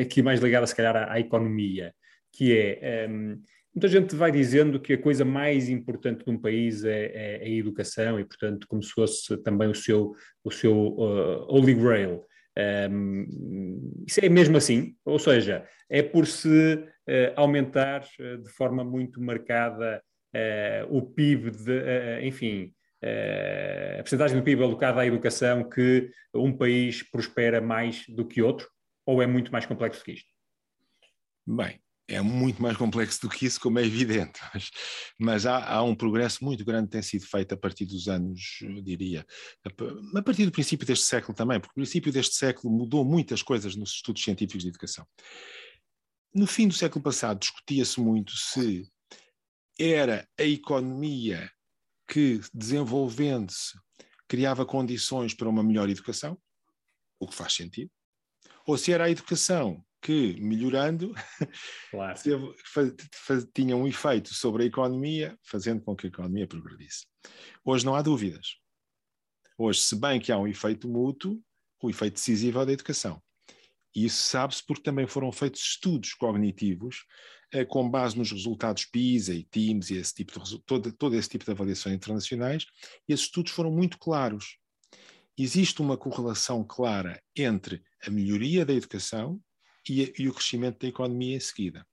[0.00, 1.94] aqui mais ligada, se calhar, à, à economia,
[2.32, 3.06] que é.
[3.08, 3.40] Um,
[3.76, 7.44] Muita gente vai dizendo que a coisa mais importante de um país é, é, é
[7.44, 12.24] a educação e, portanto, como se fosse também o seu, o seu uh, holy grail.
[12.90, 14.96] Um, isso é mesmo assim?
[15.04, 16.88] Ou seja, é por se uh,
[17.36, 20.02] aumentar uh, de forma muito marcada
[20.34, 27.02] uh, o PIB, de, enfim, a percentagem do PIB alocada à educação que um país
[27.02, 28.68] prospera mais do que outro?
[29.04, 30.28] Ou é muito mais complexo que isto?
[31.46, 34.70] Bem, é muito mais complexo do que isso, como é evidente, mas,
[35.18, 38.58] mas há, há, um progresso muito grande que tem sido feito a partir dos anos,
[38.62, 39.26] eu diria,
[39.64, 43.74] a, partir do princípio deste século também, porque o princípio deste século mudou muitas coisas
[43.74, 45.06] nos estudos científicos de educação.
[46.34, 48.90] No fim do século passado discutia-se muito se
[49.78, 51.50] era a economia
[52.08, 53.78] que, desenvolvendo-se,
[54.28, 56.38] criava condições para uma melhor educação,
[57.18, 57.90] o que faz sentido,
[58.66, 61.14] ou se era a educação que, melhorando,
[61.90, 62.18] claro.
[63.54, 67.06] tinha um efeito sobre a economia, fazendo com que a economia progredisse.
[67.64, 68.56] Hoje não há dúvidas.
[69.58, 71.42] Hoje, se bem que há um efeito mútuo,
[71.82, 73.22] o efeito decisivo é da educação.
[73.96, 77.06] E isso sabe-se porque também foram feitos estudos cognitivos
[77.50, 81.30] eh, com base nos resultados PISA e TIMS e esse tipo de, todo, todo esse
[81.30, 82.66] tipo de avaliações internacionais,
[83.08, 84.58] e esses estudos foram muito claros.
[85.38, 89.40] Existe uma correlação clara entre a melhoria da educação
[89.88, 91.86] e, e o crescimento da economia em seguida.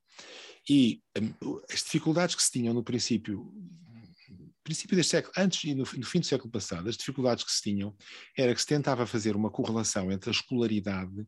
[0.70, 3.50] E um, as dificuldades que se tinham no princípio,
[4.62, 7.62] princípio deste século, antes e no, no, fim do século passado, as dificuldades que se
[7.62, 7.96] tinham
[8.38, 11.26] era que se tentava fazer uma correlação entre a escolaridade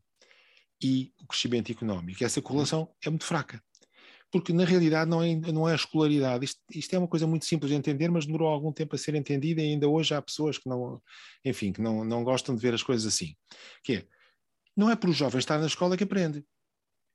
[0.81, 2.23] e o crescimento económico.
[2.23, 3.61] Essa correlação é muito fraca.
[4.31, 6.45] Porque na realidade não é, não é a escolaridade.
[6.45, 9.15] Isto, isto, é uma coisa muito simples de entender, mas demorou algum tempo a ser
[9.15, 11.01] entendida e ainda hoje há pessoas que não,
[11.43, 13.35] enfim, que não, não gostam de ver as coisas assim.
[13.83, 14.05] Que é,
[14.75, 16.43] não é por os jovens estar na escola que aprende.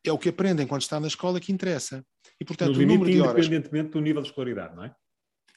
[0.03, 2.05] É o que aprendem quando está na escola que interessa.
[2.41, 3.47] E, portanto, no o número de horas...
[3.47, 4.95] Independentemente do nível de escolaridade, não é?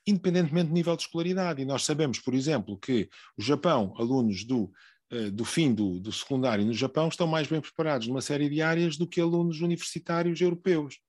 [0.06, 1.62] Independentemente do nível de escolaridade.
[1.62, 4.70] E nós sabemos, por exemplo, que o Japão, alunos do,
[5.32, 8.98] do fim do, do secundário no Japão, estão mais bem preparados numa série de áreas
[8.98, 11.00] do que alunos universitários europeus.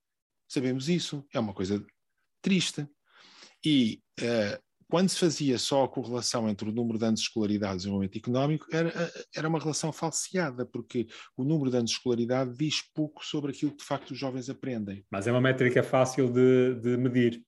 [0.47, 1.25] Sabemos isso.
[1.33, 1.83] É uma coisa
[2.41, 2.87] triste.
[3.65, 7.73] E uh, quando se fazia só a correlação entre o número de anos de escolaridade
[7.73, 11.97] e o desenvolvimento económico, era, era uma relação falseada, porque o número de anos de
[11.97, 15.03] escolaridade diz pouco sobre aquilo que de facto os jovens aprendem.
[15.09, 17.43] Mas é uma métrica fácil de, de medir.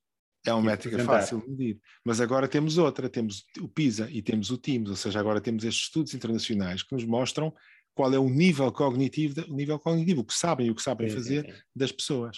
[0.47, 1.79] É uma métrica fácil de medir.
[2.05, 5.65] Mas agora temos outra, temos o PISA e temos o TIMS, ou seja, agora temos
[5.65, 7.53] estes estudos internacionais que nos mostram
[7.93, 11.09] qual é o nível cognitivo, o nível cognitivo, o que sabem e o que sabem
[11.09, 11.61] sim, fazer sim, sim.
[11.75, 12.37] das pessoas.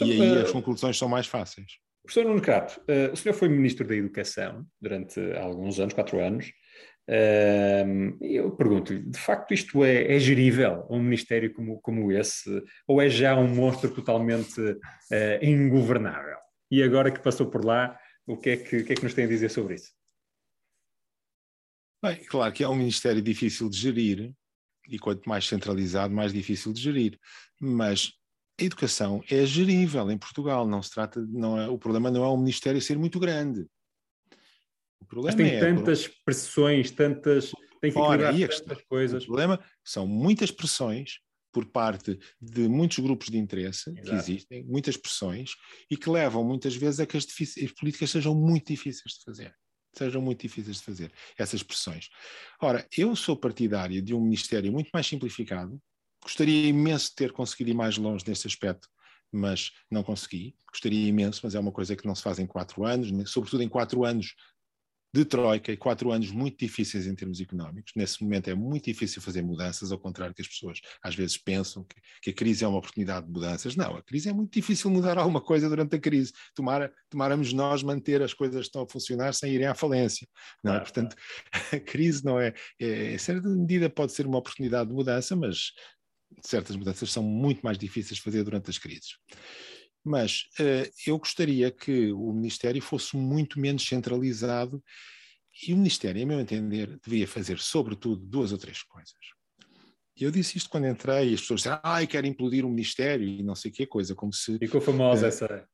[0.00, 1.78] e aí uh, as conclusões são mais fáceis.
[2.02, 6.50] Professor Nuno Crato, uh, o senhor foi Ministro da Educação durante alguns anos, quatro anos,
[8.20, 13.08] eu pergunto-lhe, de facto isto é, é, gerível, um ministéio como, como esse, ou é
[13.08, 14.76] já um monstro totalmente uh,
[15.44, 16.38] ingovernável?
[16.70, 19.14] E agora que passou por lá, o que, é que, o que é que nos
[19.14, 19.92] tem a dizer sobre isso?
[22.02, 24.32] Bem, claro que é um ministério difícil de gerir,
[24.88, 27.18] e quanto mais centralizado, mais difícil de gerir,
[27.60, 28.12] mas
[28.60, 32.28] a educação é gerível em Portugal, não se trata, não é, o problema não é
[32.28, 33.66] o Ministério ser muito grande.
[35.00, 39.22] O problema Mas tem é, tantas pressões, tantas, tem que Ora, e tantas coisas.
[39.24, 41.18] O problema são muitas pressões
[41.52, 44.08] por parte de muitos grupos de interesse Exato.
[44.08, 45.50] que existem, muitas pressões,
[45.90, 49.54] e que levam muitas vezes a que as, as políticas sejam muito difíceis de fazer
[49.92, 52.08] sejam muito difíceis de fazer, essas pressões.
[52.62, 55.82] Ora, eu sou partidário de um Ministério muito mais simplificado,
[56.22, 58.88] Gostaria imenso de ter conseguido ir mais longe nesse aspecto,
[59.32, 60.54] mas não consegui.
[60.70, 63.68] Gostaria imenso, mas é uma coisa que não se faz em quatro anos, sobretudo em
[63.68, 64.34] quatro anos
[65.12, 67.92] de troika e quatro anos muito difíceis em termos económicos.
[67.96, 71.84] Nesse momento é muito difícil fazer mudanças, ao contrário que as pessoas às vezes pensam
[71.84, 73.74] que, que, a crise é uma oportunidade de mudanças.
[73.74, 76.32] Não, a crise é muito difícil mudar alguma coisa durante a crise.
[76.54, 80.26] Tomara, tomáramos nós manter as coisas que estão a funcionar sem irem à falência.
[80.62, 80.80] Não é?
[80.80, 81.16] Portanto,
[81.74, 85.72] a crise não é, é, em certa medida pode ser uma oportunidade de mudança, mas
[86.42, 89.16] certas mudanças são muito mais difíceis de fazer durante as crises.
[90.04, 94.82] Mas uh, eu gostaria que o Ministério fosse muito menos centralizado
[95.66, 99.14] e o Ministério, a meu entender, devia fazer, sobretudo, duas ou três coisas.
[100.16, 103.42] Eu disse isto quando entrei e as pessoas disseram, ah, quero implodir o Ministério e
[103.42, 104.58] não sei que coisa, como se...
[104.58, 105.68] Ficou famosa uh, essa...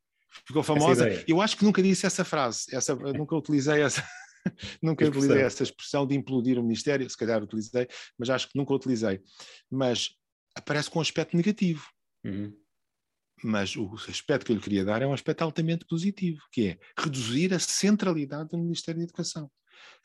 [0.47, 1.24] Ficou famosa.
[1.27, 4.07] Eu acho que nunca disse essa frase, essa, nunca utilizei essa...
[4.83, 8.74] nunca utilizei essa expressão de implodir o Ministério, se calhar utilizei, mas acho que nunca
[8.74, 9.20] utilizei.
[9.70, 10.11] Mas
[10.55, 11.87] aparece com um aspecto negativo.
[12.24, 12.53] Uhum.
[13.43, 16.78] Mas o aspecto que eu lhe queria dar é um aspecto altamente positivo, que é
[16.99, 19.51] reduzir a centralidade do Ministério da Educação.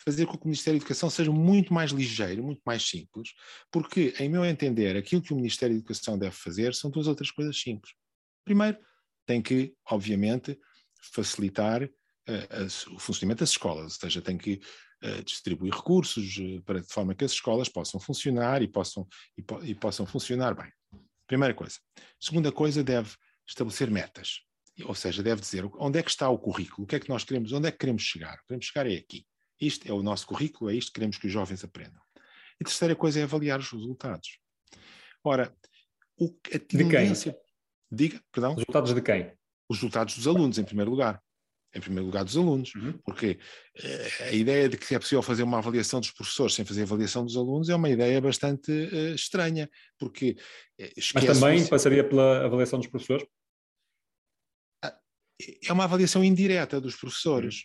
[0.03, 3.29] Fazer com que o Ministério da Educação seja muito mais ligeiro, muito mais simples,
[3.71, 7.31] porque, em meu entender, aquilo que o Ministério da Educação deve fazer são duas outras
[7.31, 7.93] coisas simples.
[8.43, 8.77] Primeiro,
[9.25, 10.59] tem que, obviamente,
[11.13, 14.59] facilitar uh, o funcionamento das escolas, ou seja, tem que
[15.03, 19.07] uh, distribuir recursos uh, para de forma que as escolas possam funcionar e possam,
[19.37, 20.71] e, po e possam funcionar bem.
[21.31, 21.77] Primeira coisa.
[22.19, 23.15] Segunda coisa, deve
[23.47, 24.41] estabelecer metas.
[24.83, 27.23] Ou seja, deve dizer onde é que está o currículo, o que é que nós
[27.23, 28.43] queremos, onde é que queremos chegar.
[28.45, 29.25] Queremos chegar é aqui.
[29.57, 32.01] Isto é o nosso currículo, é isto que queremos que os jovens aprendam.
[32.59, 34.39] E a terceira coisa é avaliar os resultados.
[35.23, 35.55] Ora,
[36.17, 37.31] o, a tendência...
[37.31, 37.45] De quem?
[37.89, 38.55] Diga, perdão.
[38.55, 39.33] Resultados de quem?
[39.69, 41.23] Os resultados dos alunos, em primeiro lugar
[41.73, 42.93] em primeiro lugar, dos alunos, uhum.
[43.03, 43.39] porque
[43.79, 47.23] uh, a ideia de que é possível fazer uma avaliação dos professores sem fazer avaliação
[47.25, 50.35] dos alunos é uma ideia bastante uh, estranha, porque...
[50.79, 53.25] Uh, Mas também passaria pela avaliação dos professores?
[54.83, 54.97] Ah,
[55.63, 57.55] é uma avaliação indireta dos professores.
[57.55, 57.61] Uhum.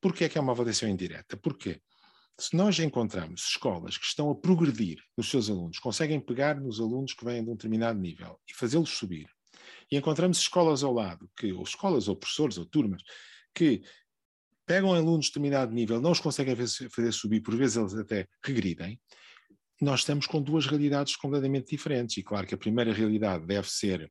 [0.00, 1.36] Porquê é que é uma avaliação indireta?
[1.36, 1.80] Porque
[2.40, 7.12] se nós encontramos escolas que estão a progredir nos seus alunos, conseguem pegar nos alunos
[7.12, 9.28] que vêm de um determinado nível e fazê-los subir,
[9.90, 13.02] e encontramos escolas ao lado, que, ou escolas, ou professores, ou turmas,
[13.54, 13.82] que
[14.66, 18.98] pegam alunos de determinado nível, não os conseguem fazer subir, por vezes eles até regridem,
[19.80, 22.16] nós estamos com duas realidades completamente diferentes.
[22.16, 24.10] E claro que a primeira realidade deve ser,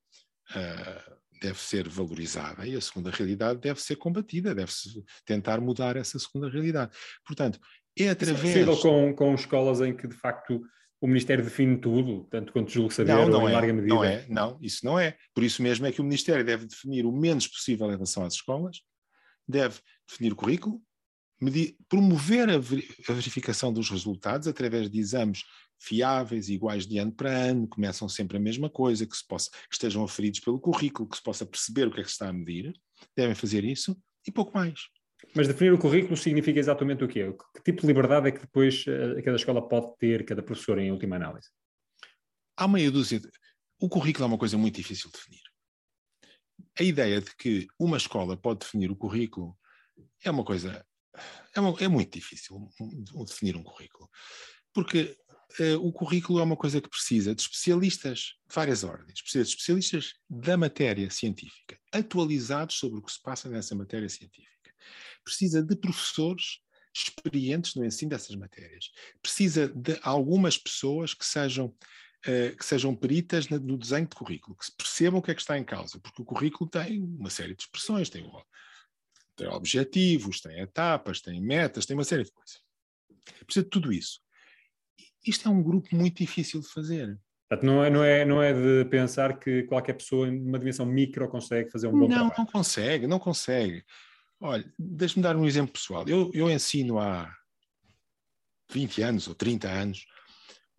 [0.52, 6.20] uh, deve ser valorizada e a segunda realidade deve ser combatida, deve-se tentar mudar essa
[6.20, 6.92] segunda realidade.
[7.26, 7.60] Portanto,
[7.98, 8.40] é através.
[8.40, 10.62] Isso é possível com, com escolas em que de facto
[11.00, 13.96] o Ministério define tudo, tanto quanto julgo saber, não, não é, larga medida.
[13.96, 15.18] Não é, não, isso não é.
[15.34, 18.36] Por isso mesmo é que o Ministério deve definir o menos possível em relação às
[18.36, 18.82] escolas,
[19.48, 20.82] deve definir o currículo,
[21.42, 22.58] medir, promover a
[23.14, 25.44] verificação dos resultados através de exames
[25.80, 29.74] fiáveis, iguais de ano para ano, começam sempre a mesma coisa, que, se possa, que
[29.74, 32.34] estejam aferidos pelo currículo, que se possa perceber o que é que se está a
[32.34, 32.72] medir,
[33.16, 34.80] devem fazer isso e pouco mais.
[35.36, 37.34] Mas definir o currículo significa exatamente o quê?
[37.56, 40.92] Que tipo de liberdade é que depois uh, cada escola pode ter, cada professor, em
[40.92, 41.50] última análise?
[42.58, 43.20] Há meia dúzia.
[43.20, 43.30] De...
[43.80, 45.42] O currículo é uma coisa muito difícil de definir.
[46.80, 49.58] A ideia de que uma escola pode definir o currículo
[50.24, 50.86] é uma coisa.
[51.56, 52.70] É, uma, é muito difícil
[53.26, 54.10] definir um currículo.
[54.74, 55.18] Porque
[55.60, 60.14] uh, o currículo é uma coisa que precisa de especialistas várias ordens, precisa de especialistas
[60.30, 64.74] da matéria científica, atualizados sobre o que se passa nessa matéria científica.
[65.24, 66.60] Precisa de professores
[66.94, 68.92] experientes no ensino dessas matérias.
[69.22, 71.74] Precisa de algumas pessoas que sejam,
[72.28, 75.58] uh, que sejam peritas no desenho de currículo, que percebam o que é que está
[75.58, 78.30] em causa, porque o currículo tem uma série de expressões, tem,
[79.36, 82.60] tem objetivos, tem etapas, tem metas, tem uma série de coisas.
[83.46, 84.20] Precisa de tudo isso
[85.26, 87.20] isto é um grupo muito difícil de fazer.
[87.62, 91.70] Não é, não, é, não é de pensar que qualquer pessoa numa dimensão micro consegue
[91.70, 92.30] fazer um bom não, trabalho.
[92.30, 93.84] Não, não consegue, não consegue.
[94.40, 96.08] Olha, deixa-me dar um exemplo pessoal.
[96.08, 97.30] Eu, eu ensino há
[98.72, 100.06] 20 anos ou 30 anos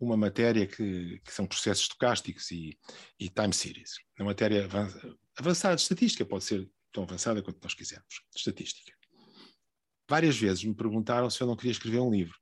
[0.03, 2.77] uma matéria que, que são processos estocásticos e,
[3.19, 3.95] e, time series.
[4.19, 4.67] Uma matéria
[5.37, 8.91] avançada de estatística, pode ser tão avançada quanto nós quisermos, estatística.
[10.07, 12.37] Várias vezes me perguntaram se eu não queria escrever um livro.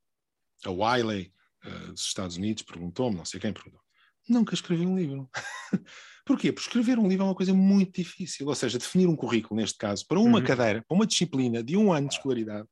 [0.65, 1.33] A Wiley,
[1.65, 3.81] uh, dos Estados Unidos perguntou-me, não sei quem perguntou.
[4.27, 5.29] Nunca escrevi um livro.
[6.25, 6.51] Porquê?
[6.51, 8.47] Porque escrever um livro é uma coisa muito difícil.
[8.47, 10.45] Ou seja, definir um currículo, neste caso, para uma uhum.
[10.45, 12.67] cadeira, para uma disciplina de um ano de escolaridade,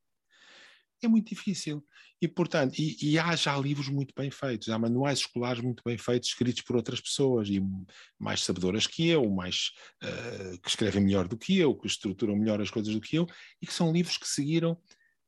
[1.06, 1.84] é muito difícil.
[2.20, 5.96] E, portanto, e, e, há já livros muito bem feitos, há manuais escolares muito bem
[5.96, 7.62] feitos, escritos por outras pessoas, e
[8.18, 9.70] mais sabedoras que eu, mais
[10.02, 13.26] uh, que escrevem melhor do que eu, que estruturam melhor as coisas do que eu,
[13.62, 14.78] e que são livros que seguiram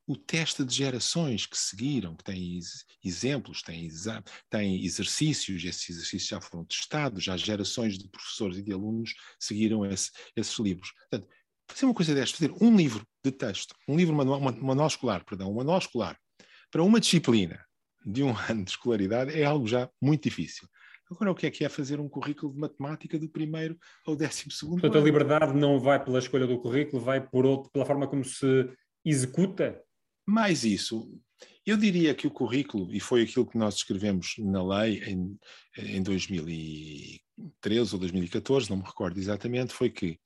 [0.07, 2.59] o teste de gerações que seguiram, que têm
[3.05, 3.89] exemplos, têm,
[4.51, 9.87] têm exercícios, esses exercícios já foram testados, já gerações de professores e de alunos seguiram
[9.87, 10.93] esse, esses livros.
[10.93, 11.33] Portanto,
[11.75, 15.51] fazer uma coisa desta, fazer um livro de texto, um livro manual, manual escolar, perdão,
[15.51, 16.16] um manual escolar,
[16.70, 17.64] para uma disciplina
[18.05, 20.68] de um ano de escolaridade é algo já muito difícil.
[21.11, 24.51] Agora, o que é que é fazer um currículo de matemática do primeiro ao décimo
[24.51, 25.03] segundo Portanto, ano?
[25.03, 28.70] a liberdade não vai pela escolha do currículo, vai por outro, pela forma como se
[29.05, 29.79] executa
[30.27, 31.12] mais isso,
[31.66, 35.39] eu diria que o currículo, e foi aquilo que nós escrevemos na lei em,
[35.77, 40.18] em 2013 ou 2014, não me recordo exatamente, foi que,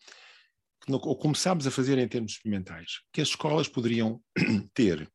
[0.88, 4.22] ou começámos a fazer em termos experimentais, que as escolas poderiam
[4.74, 5.10] ter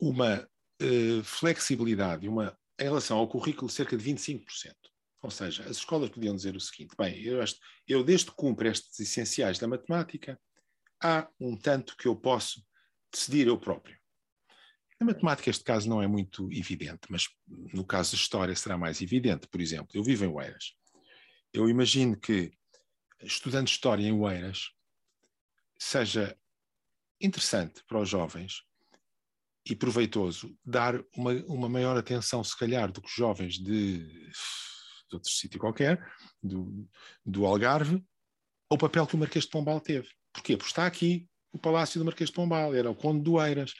[0.00, 0.46] uma
[0.82, 4.42] uh, flexibilidade uma, em relação ao currículo cerca de 25%.
[5.22, 7.38] Ou seja, as escolas podiam dizer o seguinte: bem, eu,
[7.86, 10.38] eu desde que cumpro estes essenciais da matemática,
[11.02, 12.60] há um tanto que eu posso
[13.12, 13.96] decidir eu próprio.
[15.00, 19.00] Na matemática este caso não é muito evidente, mas no caso da história será mais
[19.00, 19.48] evidente.
[19.48, 20.74] Por exemplo, eu vivo em Oeiras.
[21.52, 22.52] Eu imagino que,
[23.22, 24.70] estudando história em Oeiras,
[25.78, 26.36] seja
[27.20, 28.62] interessante para os jovens
[29.64, 35.14] e proveitoso dar uma, uma maior atenção, se calhar, do que os jovens de, de
[35.14, 36.04] outro sítio qualquer,
[36.42, 36.88] do,
[37.24, 38.02] do Algarve,
[38.68, 40.08] ao papel que o Marquês de Pombal teve.
[40.32, 40.56] Porquê?
[40.56, 43.72] Porque está aqui, o Palácio do Marquês de Pombal, era o Conde do Eiras.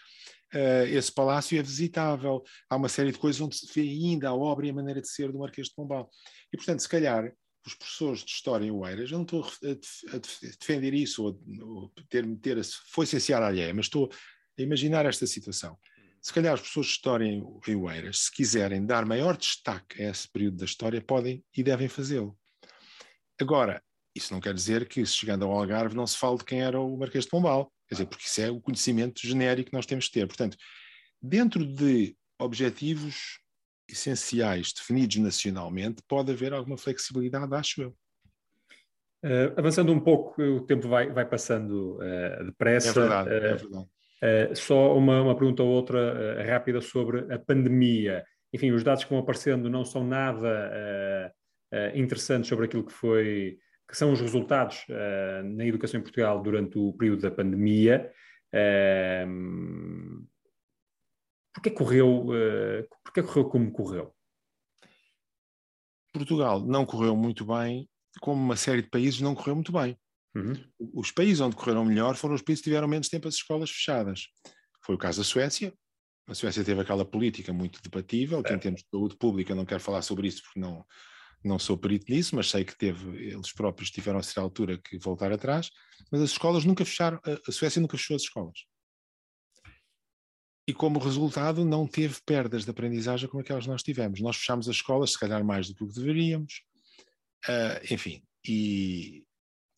[0.55, 4.35] Uh, esse palácio é visitável, há uma série de coisas onde se vê ainda a
[4.35, 6.11] obra e a maneira de ser do Marquês de Pombal.
[6.53, 7.33] E, portanto, se calhar,
[7.67, 10.19] os professores de História em Oeiras, eu não estou a,
[10.59, 14.11] defender isso ou, ou ter, ter a, foi essencial alheia, mas estou
[14.59, 15.79] a imaginar esta situação.
[16.21, 20.11] Se calhar os professores de História em, em Oeiras, se quiserem dar maior destaque a
[20.11, 22.39] esse período da história, podem e devem fazê-lo.
[23.41, 23.83] Agora,
[24.15, 26.97] isso não quer dizer que, chegando ao Algarve, não se fale de quem era o
[26.97, 27.73] Marquês de Pombal.
[27.89, 30.27] Quer dizer, porque isso é o conhecimento genérico que nós temos de ter.
[30.27, 30.57] Portanto,
[31.21, 33.42] dentro de objetivos
[33.89, 37.97] essenciais definidos nacionalmente, pode haver alguma flexibilidade, acho eu.
[39.25, 42.91] Uh, avançando um pouco, o tempo vai, vai passando uh, depressa.
[42.91, 44.59] É verdade, uh, é verdade.
[44.59, 48.25] só uma, uma, pergunta ou outra rápida sobre a pandemia.
[48.53, 51.33] Enfim, os dados que vão aparecendo não são nada
[51.95, 53.59] interessantes sobre aquilo que foi
[53.89, 54.85] que são os resultados
[55.45, 58.11] na educação em Portugal durante o período da pandemia.
[58.53, 60.27] Uh,
[61.55, 64.15] Porquê correu, uh, porquê correu como correu?
[66.13, 67.89] Portugal não correu muito bem,
[68.21, 69.97] como uma série de países não correu muito bem.
[70.35, 70.55] Uhum.
[70.95, 74.29] Os países onde correram melhor foram os países que tiveram menos tempo as escolas fechadas.
[74.85, 75.73] Foi o caso da Suécia,
[76.27, 78.57] A Suécia teve aquela política muito debatível, que é.
[78.57, 80.85] em termos de saúde pública não quero falar sobre isso porque não,
[81.45, 84.99] não sou perito nisso, mas sei que teve, eles próprios tiveram a certa altura que
[84.99, 85.71] voltar atrás,
[86.11, 88.59] mas as escolas nunca fecharam, a Suécia nunca fechou as escolas.
[90.67, 94.21] E como resultado não teve perdas de aprendizagem como aquelas que nós tivemos.
[94.21, 96.63] Nós fechámos as escolas, se calhar mais do que o que deveríamos,
[97.49, 99.25] uh, enfim, e,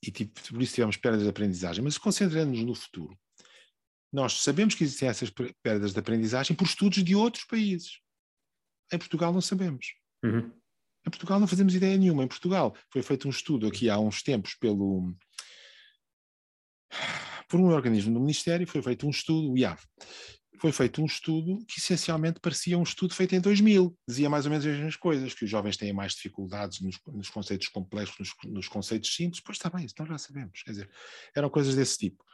[0.02, 1.82] e tipo, por isso tivemos perdas de aprendizagem.
[1.82, 3.18] Mas concentrando-nos no futuro,
[4.12, 5.30] nós sabemos que existem essas
[5.62, 8.00] perdas de aprendizagem por estudos de outros países.
[8.92, 9.94] Em Portugal não sabemos.
[10.22, 10.52] Uhum.
[11.06, 12.24] Em Portugal não fazemos ideia nenhuma.
[12.24, 15.14] Em Portugal foi feito um estudo aqui há uns tempos pelo
[17.48, 19.80] por um organismo do Ministério, foi feito um estudo, o IAV,
[20.58, 23.96] foi feito um estudo que essencialmente parecia um estudo feito em 2000.
[24.08, 27.28] Dizia mais ou menos as mesmas coisas, que os jovens têm mais dificuldades nos, nos
[27.28, 29.42] conceitos complexos, nos, nos, conceitos simples.
[29.44, 30.62] Pois está bem, isso nós já sabemos.
[30.62, 30.90] Quer dizer,
[31.34, 32.24] eram coisas desse tipo.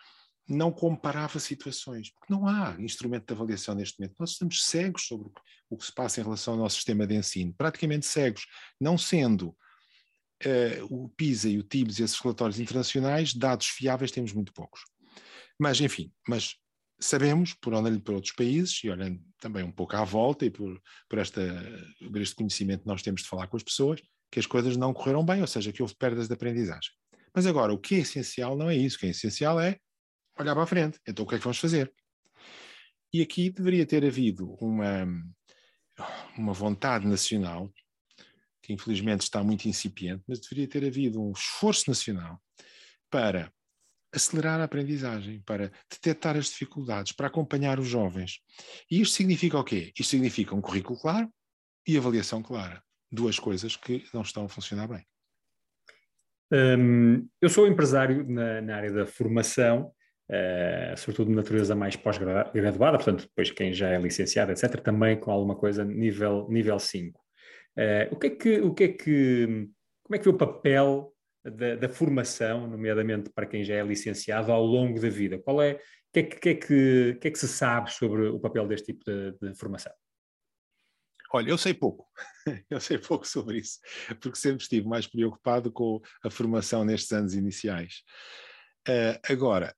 [0.48, 4.16] Não comparava situações, porque não há instrumento de avaliação neste momento.
[4.18, 5.40] Nós estamos cegos sobre o que,
[5.70, 8.46] o que se passa em relação ao nosso sistema de ensino, praticamente cegos,
[8.80, 9.56] não sendo
[10.42, 14.80] Uh, o PISA e o TIBS e esses relatórios internacionais, dados fiáveis temos muito poucos.
[15.58, 16.56] Mas, enfim, mas
[17.00, 20.80] sabemos, por olhando para outros países e olhando também um pouco à volta e por,
[21.08, 21.40] por, esta,
[21.98, 24.92] por este conhecimento que nós temos de falar com as pessoas, que as coisas não
[24.92, 26.90] correram bem, ou seja, que houve perdas de aprendizagem.
[27.34, 28.96] Mas agora, o que é essencial não é isso.
[28.96, 29.78] O que é essencial é
[30.38, 30.98] olhar para a frente.
[31.06, 31.92] Então, o que é que vamos fazer?
[33.12, 35.06] E aqui deveria ter havido uma,
[36.36, 37.72] uma vontade nacional,
[38.62, 42.40] que infelizmente está muito incipiente, mas deveria ter havido um esforço nacional
[43.10, 43.52] para
[44.12, 48.40] acelerar a aprendizagem, para detectar as dificuldades, para acompanhar os jovens.
[48.90, 49.92] E isto significa o quê?
[49.98, 51.28] Isto significa um currículo claro
[51.86, 52.82] e avaliação clara.
[53.10, 55.04] Duas coisas que não estão a funcionar bem.
[56.52, 59.92] Um, eu sou empresário na, na área da formação,
[60.28, 65.30] uh, sobretudo de natureza mais pós-graduada, portanto, depois quem já é licenciado, etc., também com
[65.30, 67.18] alguma coisa nível, nível 5.
[67.18, 67.22] Uh,
[67.76, 69.68] eh, o que é que, o que é que,
[70.02, 71.14] como é que vê o papel
[71.44, 75.38] da, da, formação, nomeadamente para quem já é licenciado, ao longo da vida?
[75.38, 75.78] Qual é, o
[76.12, 78.92] que é que, que, é que, que, é que se sabe sobre o papel deste
[78.92, 79.92] tipo de, de formação?
[81.32, 82.06] Olha, eu sei pouco,
[82.68, 83.78] eu sei pouco sobre isso,
[84.20, 88.02] porque sempre estive mais preocupado com a formação nestes anos iniciais.
[88.88, 89.74] Uh, agora,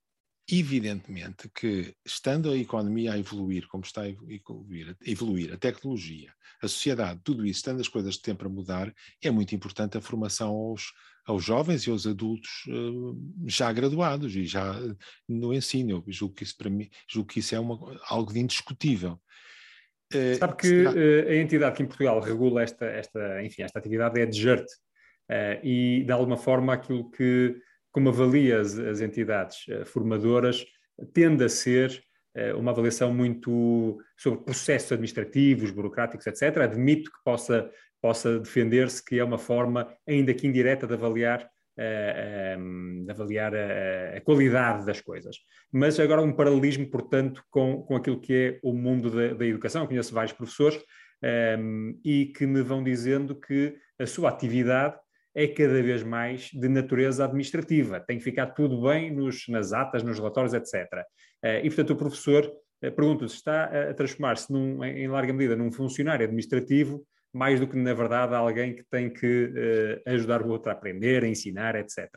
[0.49, 6.33] evidentemente que, estando a economia a evoluir, como está a evoluir, a evoluir, a tecnologia,
[6.61, 10.49] a sociedade, tudo isso, estando as coisas sempre a mudar, é muito importante a formação
[10.49, 10.93] aos,
[11.25, 14.75] aos jovens e aos adultos uh, já graduados e já
[15.27, 15.91] no ensino.
[15.91, 19.19] Eu julgo que isso para mim, julgo que isso é uma, algo de indiscutível.
[20.13, 24.19] Uh, Sabe que uh, a entidade que em Portugal regula esta, esta, enfim, esta atividade
[24.19, 24.67] é a DGERT
[25.63, 27.55] e de alguma forma aquilo que,
[27.93, 30.65] como avalia as, as entidades formadoras,
[31.13, 32.03] tende a ser
[32.57, 36.57] uma avaliação muito sobre processos administrativos, burocráticos, etc.
[36.57, 37.71] Admito que possa
[38.03, 43.53] possa defender-se que é uma forma, ainda que indireta, de avaliar, uh, um, de avaliar
[43.55, 45.37] a, qualidade das coisas.
[45.71, 49.83] Mas agora um paralelismo, portanto, com, com aquilo que é o mundo da, da educação.
[49.83, 50.83] Eu conheço vários professores
[51.57, 54.97] um, e que me vão dizendo que a sua atividade
[55.35, 57.99] é cada vez mais de natureza administrativa.
[57.99, 60.85] Tem que ficar tudo bem nos, nas atas, nos relatórios, etc.
[61.43, 66.25] Uh, e, portanto, o professor uh, pergunta-se, está a transformar-se em larga medida num funcionário
[66.25, 69.45] administrativo mais do que, na verdade, alguém que tem que
[70.05, 72.07] uh, ajudar o outro a aprender, a ensinar, etc.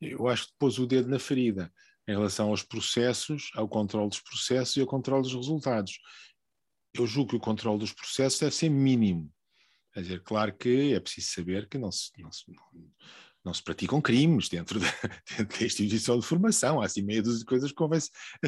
[0.00, 1.72] Eu acho que pôs o dedo na ferida
[2.06, 5.98] em relação aos processos, ao controle dos processos e ao controle dos resultados.
[6.94, 9.32] Eu julgo que o controle dos processos deve ser mínimo.
[9.96, 12.90] Quer dizer, claro que é preciso saber que não se, não se, não,
[13.42, 14.86] não se praticam crimes dentro da,
[15.38, 16.82] dentro da, instituição de formação.
[16.82, 17.98] Há assim meia dúzia de coisas que convém,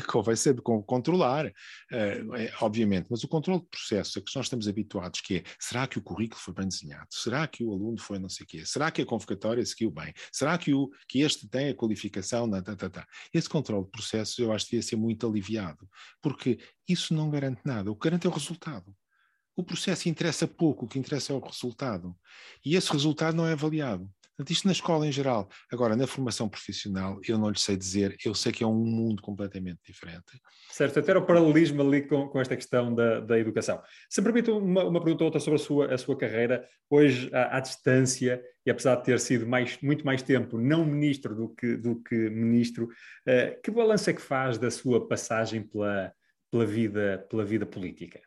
[0.07, 3.07] convém saber controlar, uh, é, obviamente.
[3.11, 6.03] Mas o controle de processo a que nós estamos habituados, que é, será que o
[6.03, 7.07] currículo foi bem desenhado?
[7.09, 8.67] Será que o aluno foi não sei o quê?
[8.67, 10.13] Será que a convocatória seguiu bem?
[10.31, 12.51] Será que, o, que este tem a qualificação?
[12.51, 13.07] Tá, tá, tá.
[13.33, 15.89] Esse controle de processos eu acho que devia ser muito aliviado,
[16.21, 17.91] porque isso não garante nada.
[17.91, 18.95] O que garante é o resultado.
[19.59, 22.15] O processo interessa pouco, o que interessa é o resultado.
[22.65, 24.09] E esse resultado não é avaliado.
[24.29, 25.49] Portanto, isto na escola em geral.
[25.73, 29.21] Agora, na formação profissional, eu não lhe sei dizer, eu sei que é um mundo
[29.21, 30.41] completamente diferente.
[30.71, 33.83] Certo, até o paralelismo ali com, com esta questão da, da educação.
[34.09, 37.29] Se me permite uma, uma pergunta ou outra sobre a sua, a sua carreira, hoje
[37.35, 41.49] à, à, distância, e apesar de ter sido mais, muito mais tempo não ministro do
[41.49, 46.13] que, do que ministro, uh, que balanço é que faz da sua passagem pela,
[46.49, 48.21] pela, vida, pela vida política?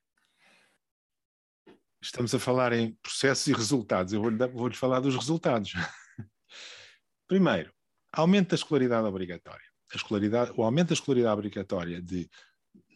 [2.02, 4.12] Estamos a falar em processos e resultados.
[4.12, 5.74] Eu vou-lhe vou falar dos resultados.
[7.28, 7.72] Primeiro,
[8.12, 9.66] aumento da escolaridade obrigatória.
[9.94, 12.30] Escolaridade, o aumento da escolaridade obrigatória de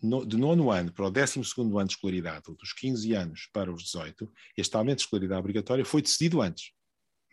[0.01, 3.49] no, de nono ano para o décimo segundo ano de escolaridade, ou dos 15 anos
[3.51, 6.71] para os 18, este aumento de escolaridade obrigatória foi decidido antes,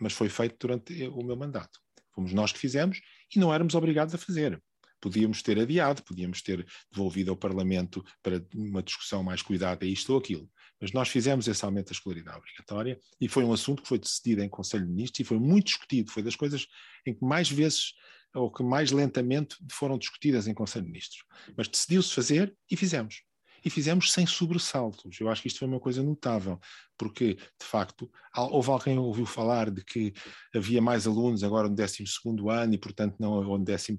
[0.01, 1.81] mas foi feito durante o meu mandato.
[2.15, 3.01] Fomos nós que fizemos
[3.35, 4.63] e não éramos obrigados a fazer.
[5.01, 10.19] Podíamos ter adiado, podíamos ter devolvido ao Parlamento para uma discussão mais cuidada, isto ou
[10.19, 10.49] aquilo.
[10.83, 14.43] Mas nós fizemos esse aumento da escolaridade obrigatória e foi um assunto que foi decidido
[14.43, 16.11] em Conselho de Ministros e foi muito discutido.
[16.11, 16.67] Foi das coisas
[17.07, 17.93] em que mais vezes
[18.35, 21.25] ou que mais lentamente foram discutidas em Conselho de Ministros.
[21.57, 23.23] Mas decidiu-se fazer e fizemos.
[23.65, 25.21] E fizemos sem sobressaltos.
[25.21, 26.59] Eu acho que isto foi uma coisa notável,
[26.99, 30.13] porque, de facto, houve alguém que ouviu falar de que
[30.53, 32.03] havia mais alunos agora no 12
[32.51, 33.93] ano e, portanto, não ou no 11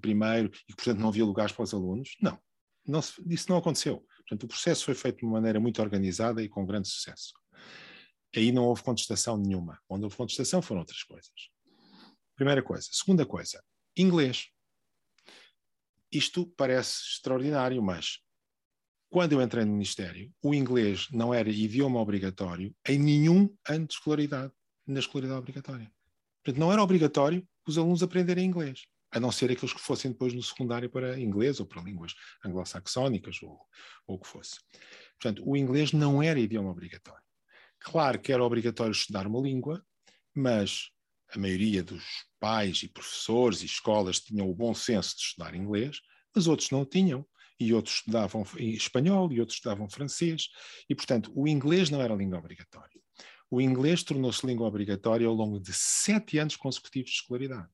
[0.67, 2.17] e, portanto, não havia lugares para os alunos.
[2.21, 2.37] Não,
[2.85, 4.05] não isso não aconteceu.
[4.27, 7.33] Portanto, o processo foi feito de uma maneira muito organizada e com grande sucesso.
[8.35, 9.79] Aí não houve contestação nenhuma.
[9.87, 11.31] Onde houve contestação foram outras coisas.
[12.35, 12.87] Primeira coisa.
[12.91, 13.63] Segunda coisa,
[13.95, 14.47] inglês.
[16.11, 18.19] Isto parece extraordinário, mas
[19.09, 23.93] quando eu entrei no Ministério, o inglês não era idioma obrigatório em nenhum ano de
[23.93, 24.51] escolaridade,
[24.87, 25.91] na escolaridade obrigatória.
[26.43, 30.33] Portanto, não era obrigatório os alunos aprenderem inglês, a não ser aqueles que fossem depois
[30.33, 33.59] no secundário para inglês ou para línguas anglo-saxónicas ou,
[34.07, 34.55] ou o que fosse.
[35.21, 37.23] Portanto, o inglês não era idioma obrigatório.
[37.79, 39.85] Claro que era obrigatório estudar uma língua,
[40.35, 40.89] mas
[41.31, 42.03] a maioria dos
[42.39, 45.99] pais e professores e escolas tinham o bom senso de estudar inglês,
[46.35, 47.25] mas outros não tinham.
[47.59, 50.49] E outros estudavam espanhol e outros estudavam francês.
[50.89, 52.99] E, portanto, o inglês não era língua obrigatória.
[53.49, 57.69] O inglês tornou-se língua obrigatória ao longo de sete anos consecutivos de escolaridade.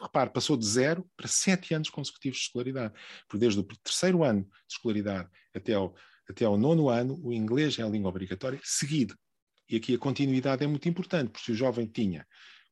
[0.00, 2.94] Repare, passou de zero para sete anos consecutivos de escolaridade.
[3.28, 5.94] Porque desde o terceiro ano de escolaridade até ao,
[6.28, 9.16] até ao nono ano, o inglês é a língua obrigatória seguido.
[9.68, 12.26] E aqui a continuidade é muito importante, porque se o jovem tinha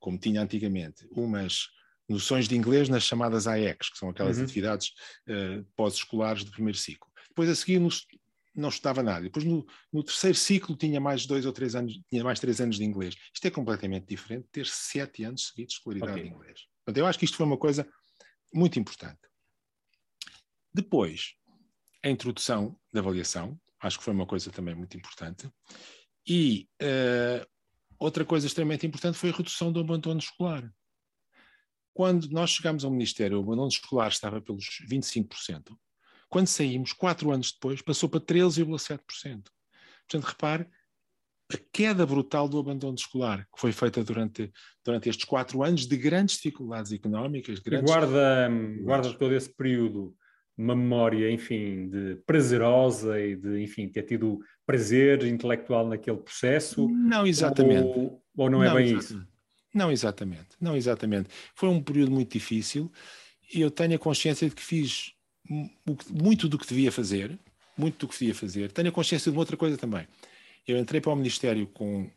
[0.05, 1.69] como tinha antigamente, umas
[2.07, 4.45] noções de inglês nas chamadas AECs, que são aquelas uhum.
[4.45, 4.89] atividades
[5.27, 7.11] uh, pós-escolares do primeiro ciclo.
[7.31, 7.89] Depois a seguir no,
[8.55, 9.23] não estudava nada.
[9.23, 12.77] Depois no, no, terceiro ciclo tinha mais dois ou três anos, tinha mais três anos
[12.77, 13.15] de inglês.
[13.33, 16.25] Isto é completamente diferente de ter sete anos seguidos de escolaridade okay.
[16.25, 16.61] de inglês.
[16.85, 17.89] Portanto, eu acho que isto foi uma coisa
[18.53, 19.21] muito importante.
[20.73, 21.35] Depois,
[22.05, 25.49] a introdução da avaliação, acho que foi uma coisa também muito importante.
[26.27, 27.47] E uh,
[27.99, 30.71] Outra coisa extremamente importante foi a redução do abandono escolar.
[31.93, 35.77] Quando nós chegámos ao Ministério, o abandono escolar estava pelos 25%.
[36.29, 39.45] Quando saímos, quatro anos depois, passou para 13,7%.
[40.07, 40.69] Portanto, repare
[41.55, 44.53] a queda brutal do abandono escolar, que foi feita durante,
[44.85, 47.59] durante estes quatro anos de grandes dificuldades económicas.
[47.61, 47.91] Grandes...
[47.91, 48.51] Guarda,
[48.83, 50.15] guarda todo esse período
[50.57, 56.89] uma memória, enfim, de prazerosa e de, enfim, ter tido prazer intelectual naquele processo?
[56.89, 57.99] Não exatamente.
[57.99, 59.05] Ou, ou não é não bem exatamente.
[59.05, 59.29] isso?
[59.75, 61.29] Não exatamente, não exatamente.
[61.57, 62.91] Foi um período muito difícil
[63.53, 65.13] e eu tenho a consciência de que fiz
[66.09, 67.37] muito do que devia fazer,
[67.77, 68.71] muito do que devia fazer.
[68.71, 70.07] Tenho a consciência de uma outra coisa também.
[70.67, 72.11] Eu entrei para o Ministério com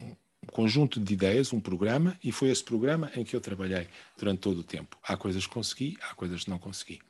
[0.00, 0.16] um
[0.52, 4.58] conjunto de ideias, um programa, e foi esse programa em que eu trabalhei durante todo
[4.58, 4.96] o tempo.
[5.02, 7.00] Há coisas que consegui, há coisas que não consegui.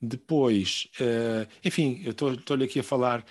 [0.00, 3.24] Depois, uh, enfim, eu estou-lhe aqui a falar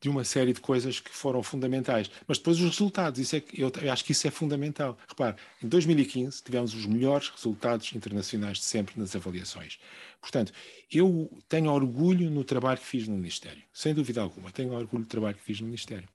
[0.00, 2.10] de uma série de coisas que foram fundamentais.
[2.26, 4.96] Mas depois os resultados, isso é, eu, eu acho que isso é fundamental.
[5.08, 9.78] Repare, em 2015 tivemos os melhores resultados internacionais de sempre nas avaliações.
[10.20, 10.52] Portanto,
[10.90, 14.50] eu tenho orgulho no trabalho que fiz no Ministério, sem dúvida alguma.
[14.50, 16.08] Tenho orgulho do trabalho que fiz no Ministério.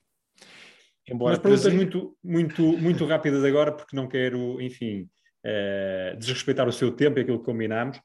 [1.08, 5.08] Embora Mas perguntas muito, muito, muito rápidas agora, porque não quero, enfim,
[5.44, 8.00] uh, desrespeitar o seu tempo e aquilo que combinámos.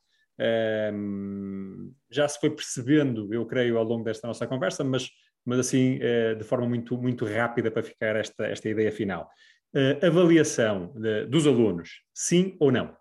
[0.93, 5.09] Um, já se foi percebendo, eu creio, ao longo desta nossa conversa, mas,
[5.45, 9.29] mas assim, uh, de forma muito, muito rápida para ficar esta, esta ideia final.
[9.75, 12.95] Uh, avaliação de, dos alunos, sim ou não?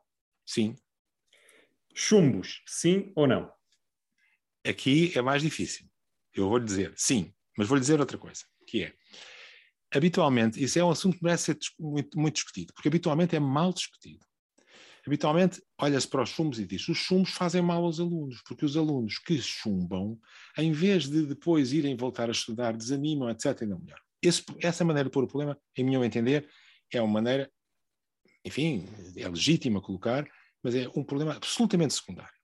[0.44, 0.76] Sim.
[1.94, 3.50] Chumbos, sim ou não?
[4.66, 5.86] Aqui é mais difícil.
[6.34, 8.92] Eu vou lhe dizer sim, mas vou lhe dizer outra coisa, que é,
[9.94, 13.72] habitualmente, isso é um assunto que merece ser muito, muito discutido, porque habitualmente é mal
[13.72, 14.26] discutido
[15.06, 18.76] habitualmente olha-se para os chumbos e diz: os chumbos fazem mal aos alunos, porque os
[18.76, 20.18] alunos que chumbam,
[20.58, 24.02] em vez de depois irem voltar a estudar, desanimam, etc., e não melhoram.
[24.20, 26.48] Esse, essa maneira de pôr o problema, em meu entender,
[26.92, 27.50] é uma maneira,
[28.44, 30.28] enfim, é legítima colocar,
[30.62, 32.34] mas é um problema absolutamente secundário.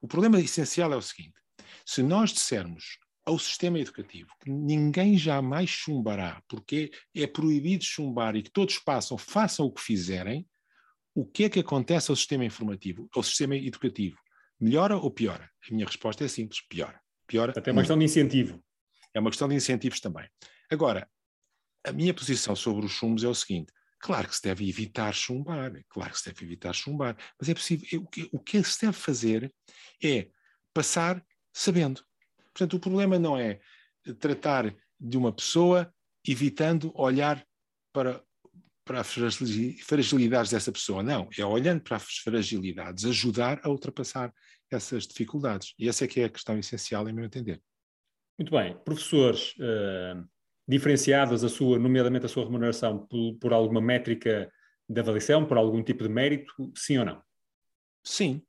[0.00, 1.34] O problema essencial é o seguinte:
[1.86, 8.42] se nós dissermos ao sistema educativo que ninguém jamais chumbará, porque é proibido chumbar e
[8.42, 10.46] que todos passam, façam o que fizerem,
[11.14, 14.18] o que é que acontece ao sistema informativo, ao sistema educativo?
[14.60, 15.50] Melhora ou piora?
[15.68, 17.00] A minha resposta é simples: piora.
[17.26, 18.62] piora Até uma questão de incentivo.
[19.12, 20.28] É uma questão de incentivos também.
[20.70, 21.08] Agora,
[21.84, 25.72] a minha posição sobre os chumos é o seguinte: claro que se deve evitar chumbar,
[25.88, 28.02] claro que se deve evitar chumbar, mas é possível.
[28.02, 29.52] O que, o que se deve fazer
[30.02, 30.28] é
[30.72, 32.04] passar sabendo.
[32.54, 33.58] Portanto, o problema não é
[34.20, 35.92] tratar de uma pessoa
[36.26, 37.44] evitando olhar
[37.92, 38.22] para,
[38.84, 39.12] para as
[39.82, 41.02] fragilidades dessa pessoa.
[41.02, 44.32] Não, é olhando para as fragilidades, ajudar a ultrapassar
[44.70, 45.74] essas dificuldades.
[45.78, 47.60] E essa é que é a questão essencial, em meu entender.
[48.38, 48.76] Muito bem.
[48.84, 50.26] Professores, uh,
[50.66, 54.50] diferenciados a sua, nomeadamente a sua remuneração por, por alguma métrica
[54.88, 57.22] de avaliação, por algum tipo de mérito, sim ou não?
[58.02, 58.42] Sim.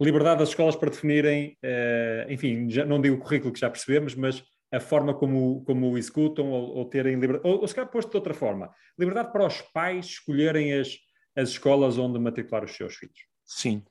[0.00, 4.14] Liberdade das escolas para definirem, uh, enfim, já, não digo o currículo que já percebemos,
[4.14, 4.42] mas
[4.72, 8.10] a forma como, como o executam ou, ou terem liberdade, ou, ou se calhar posto
[8.10, 10.96] de outra forma, liberdade para os pais escolherem as,
[11.36, 13.26] as escolas onde matricular os seus filhos.
[13.44, 13.84] Sim.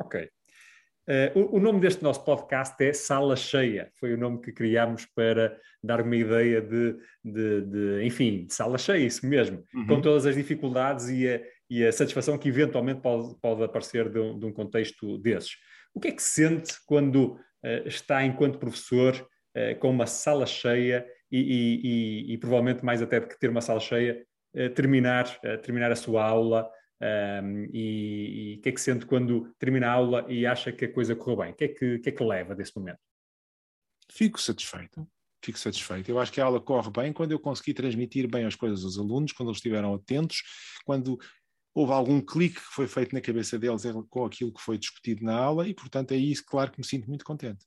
[0.00, 0.28] Ok.
[1.08, 3.90] Uh, o, o, nome deste nosso podcast é Sala Cheia.
[3.98, 8.76] Foi o nome que criámos para dar uma ideia de, de, de enfim, de sala
[8.76, 9.86] cheia, isso mesmo, uhum.
[9.86, 11.40] com todas as dificuldades e a,
[11.70, 15.56] e a satisfação que eventualmente pode, pode aparecer de um, de um, contexto desses.
[15.94, 21.06] O que é que sente quando uh, está, enquanto professor, uh, com uma sala cheia
[21.30, 21.80] e, e,
[22.30, 24.24] e, e, provavelmente mais até do que ter uma sala cheia,
[24.74, 26.66] terminar, terminar a sua aula
[27.00, 30.92] um, e o que é que sente quando termina a aula e acha que a
[30.92, 31.52] coisa correu bem?
[31.52, 32.98] O que é que, que, é que leva desse momento?
[34.10, 35.06] Fico satisfeito.
[35.44, 36.10] Fico satisfeito.
[36.10, 38.98] Eu acho que a aula corre bem quando eu consegui transmitir bem as coisas aos
[38.98, 40.42] alunos, quando eles estiveram atentos,
[40.84, 41.16] quando
[41.78, 45.36] houve algum clique que foi feito na cabeça deles com aquilo que foi discutido na
[45.36, 47.64] aula e, portanto, é isso, claro, que me sinto muito contente.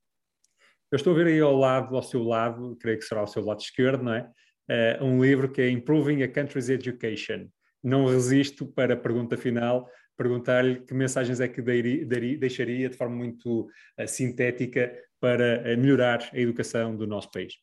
[0.92, 3.42] Eu estou a ver aí ao lado, ao seu lado, creio que será ao seu
[3.42, 4.30] lado esquerdo, não é?
[4.70, 7.48] Uh, um livro que é Improving a Country's Education
[7.82, 13.62] não resisto para a pergunta final, perguntar-lhe que mensagens é que deixaria de forma muito
[13.62, 17.54] uh, sintética para uh, melhorar a educação do nosso país.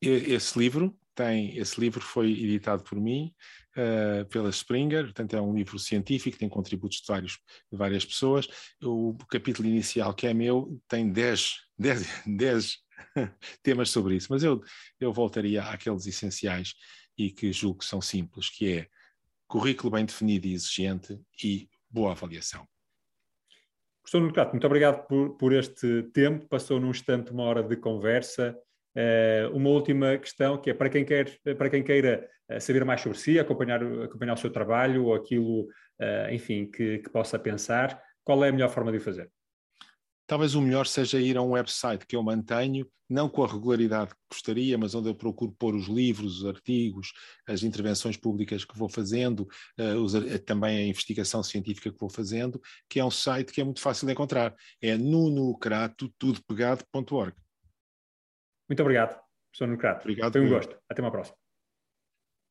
[0.00, 3.32] Esse livro tem, esse livro foi editado por mim,
[3.76, 7.32] uh, pela Springer, portanto é um livro científico, tem contributos de, vários,
[7.70, 8.48] de várias pessoas.
[8.82, 12.78] O capítulo inicial, que é meu, tem 10, 10, 10
[13.62, 14.62] temas sobre isso, mas eu,
[15.00, 16.74] eu voltaria àqueles essenciais
[17.16, 18.88] e que julgo que são simples, que é
[19.46, 22.66] currículo bem definido e exigente e boa avaliação.
[24.02, 26.48] Professor Nuno muito obrigado por, por, este tempo.
[26.48, 28.56] Passou num instante uma hora de conversa.
[28.94, 33.00] Uh, uma última questão que é para quem, quer, para quem queira eh, saber mais
[33.00, 37.98] sobre si, acompanhar, acompanhar o seu trabalho ou aquilo, uh, enfim, que, que possa pensar,
[38.22, 39.30] qual é a melhor forma de o fazer?
[40.26, 44.10] Talvez o melhor seja ir a um website que eu mantenho, não com a regularidade
[44.10, 47.12] que gostaria, mas onde eu procuro pôr os livros, os artigos,
[47.46, 49.46] as intervenções públicas que vou fazendo,
[49.78, 50.14] uh, os,
[50.44, 54.06] também a investigação científica que vou fazendo, que é um site que é muito fácil
[54.06, 54.54] de encontrar.
[54.80, 57.34] É nunocrato.tudopegado.org.
[58.72, 59.20] Muito obrigado,
[59.50, 60.00] professor Nucrato.
[60.00, 60.32] Obrigado.
[60.32, 60.78] Foi um gosto.
[60.88, 61.36] Até uma próxima.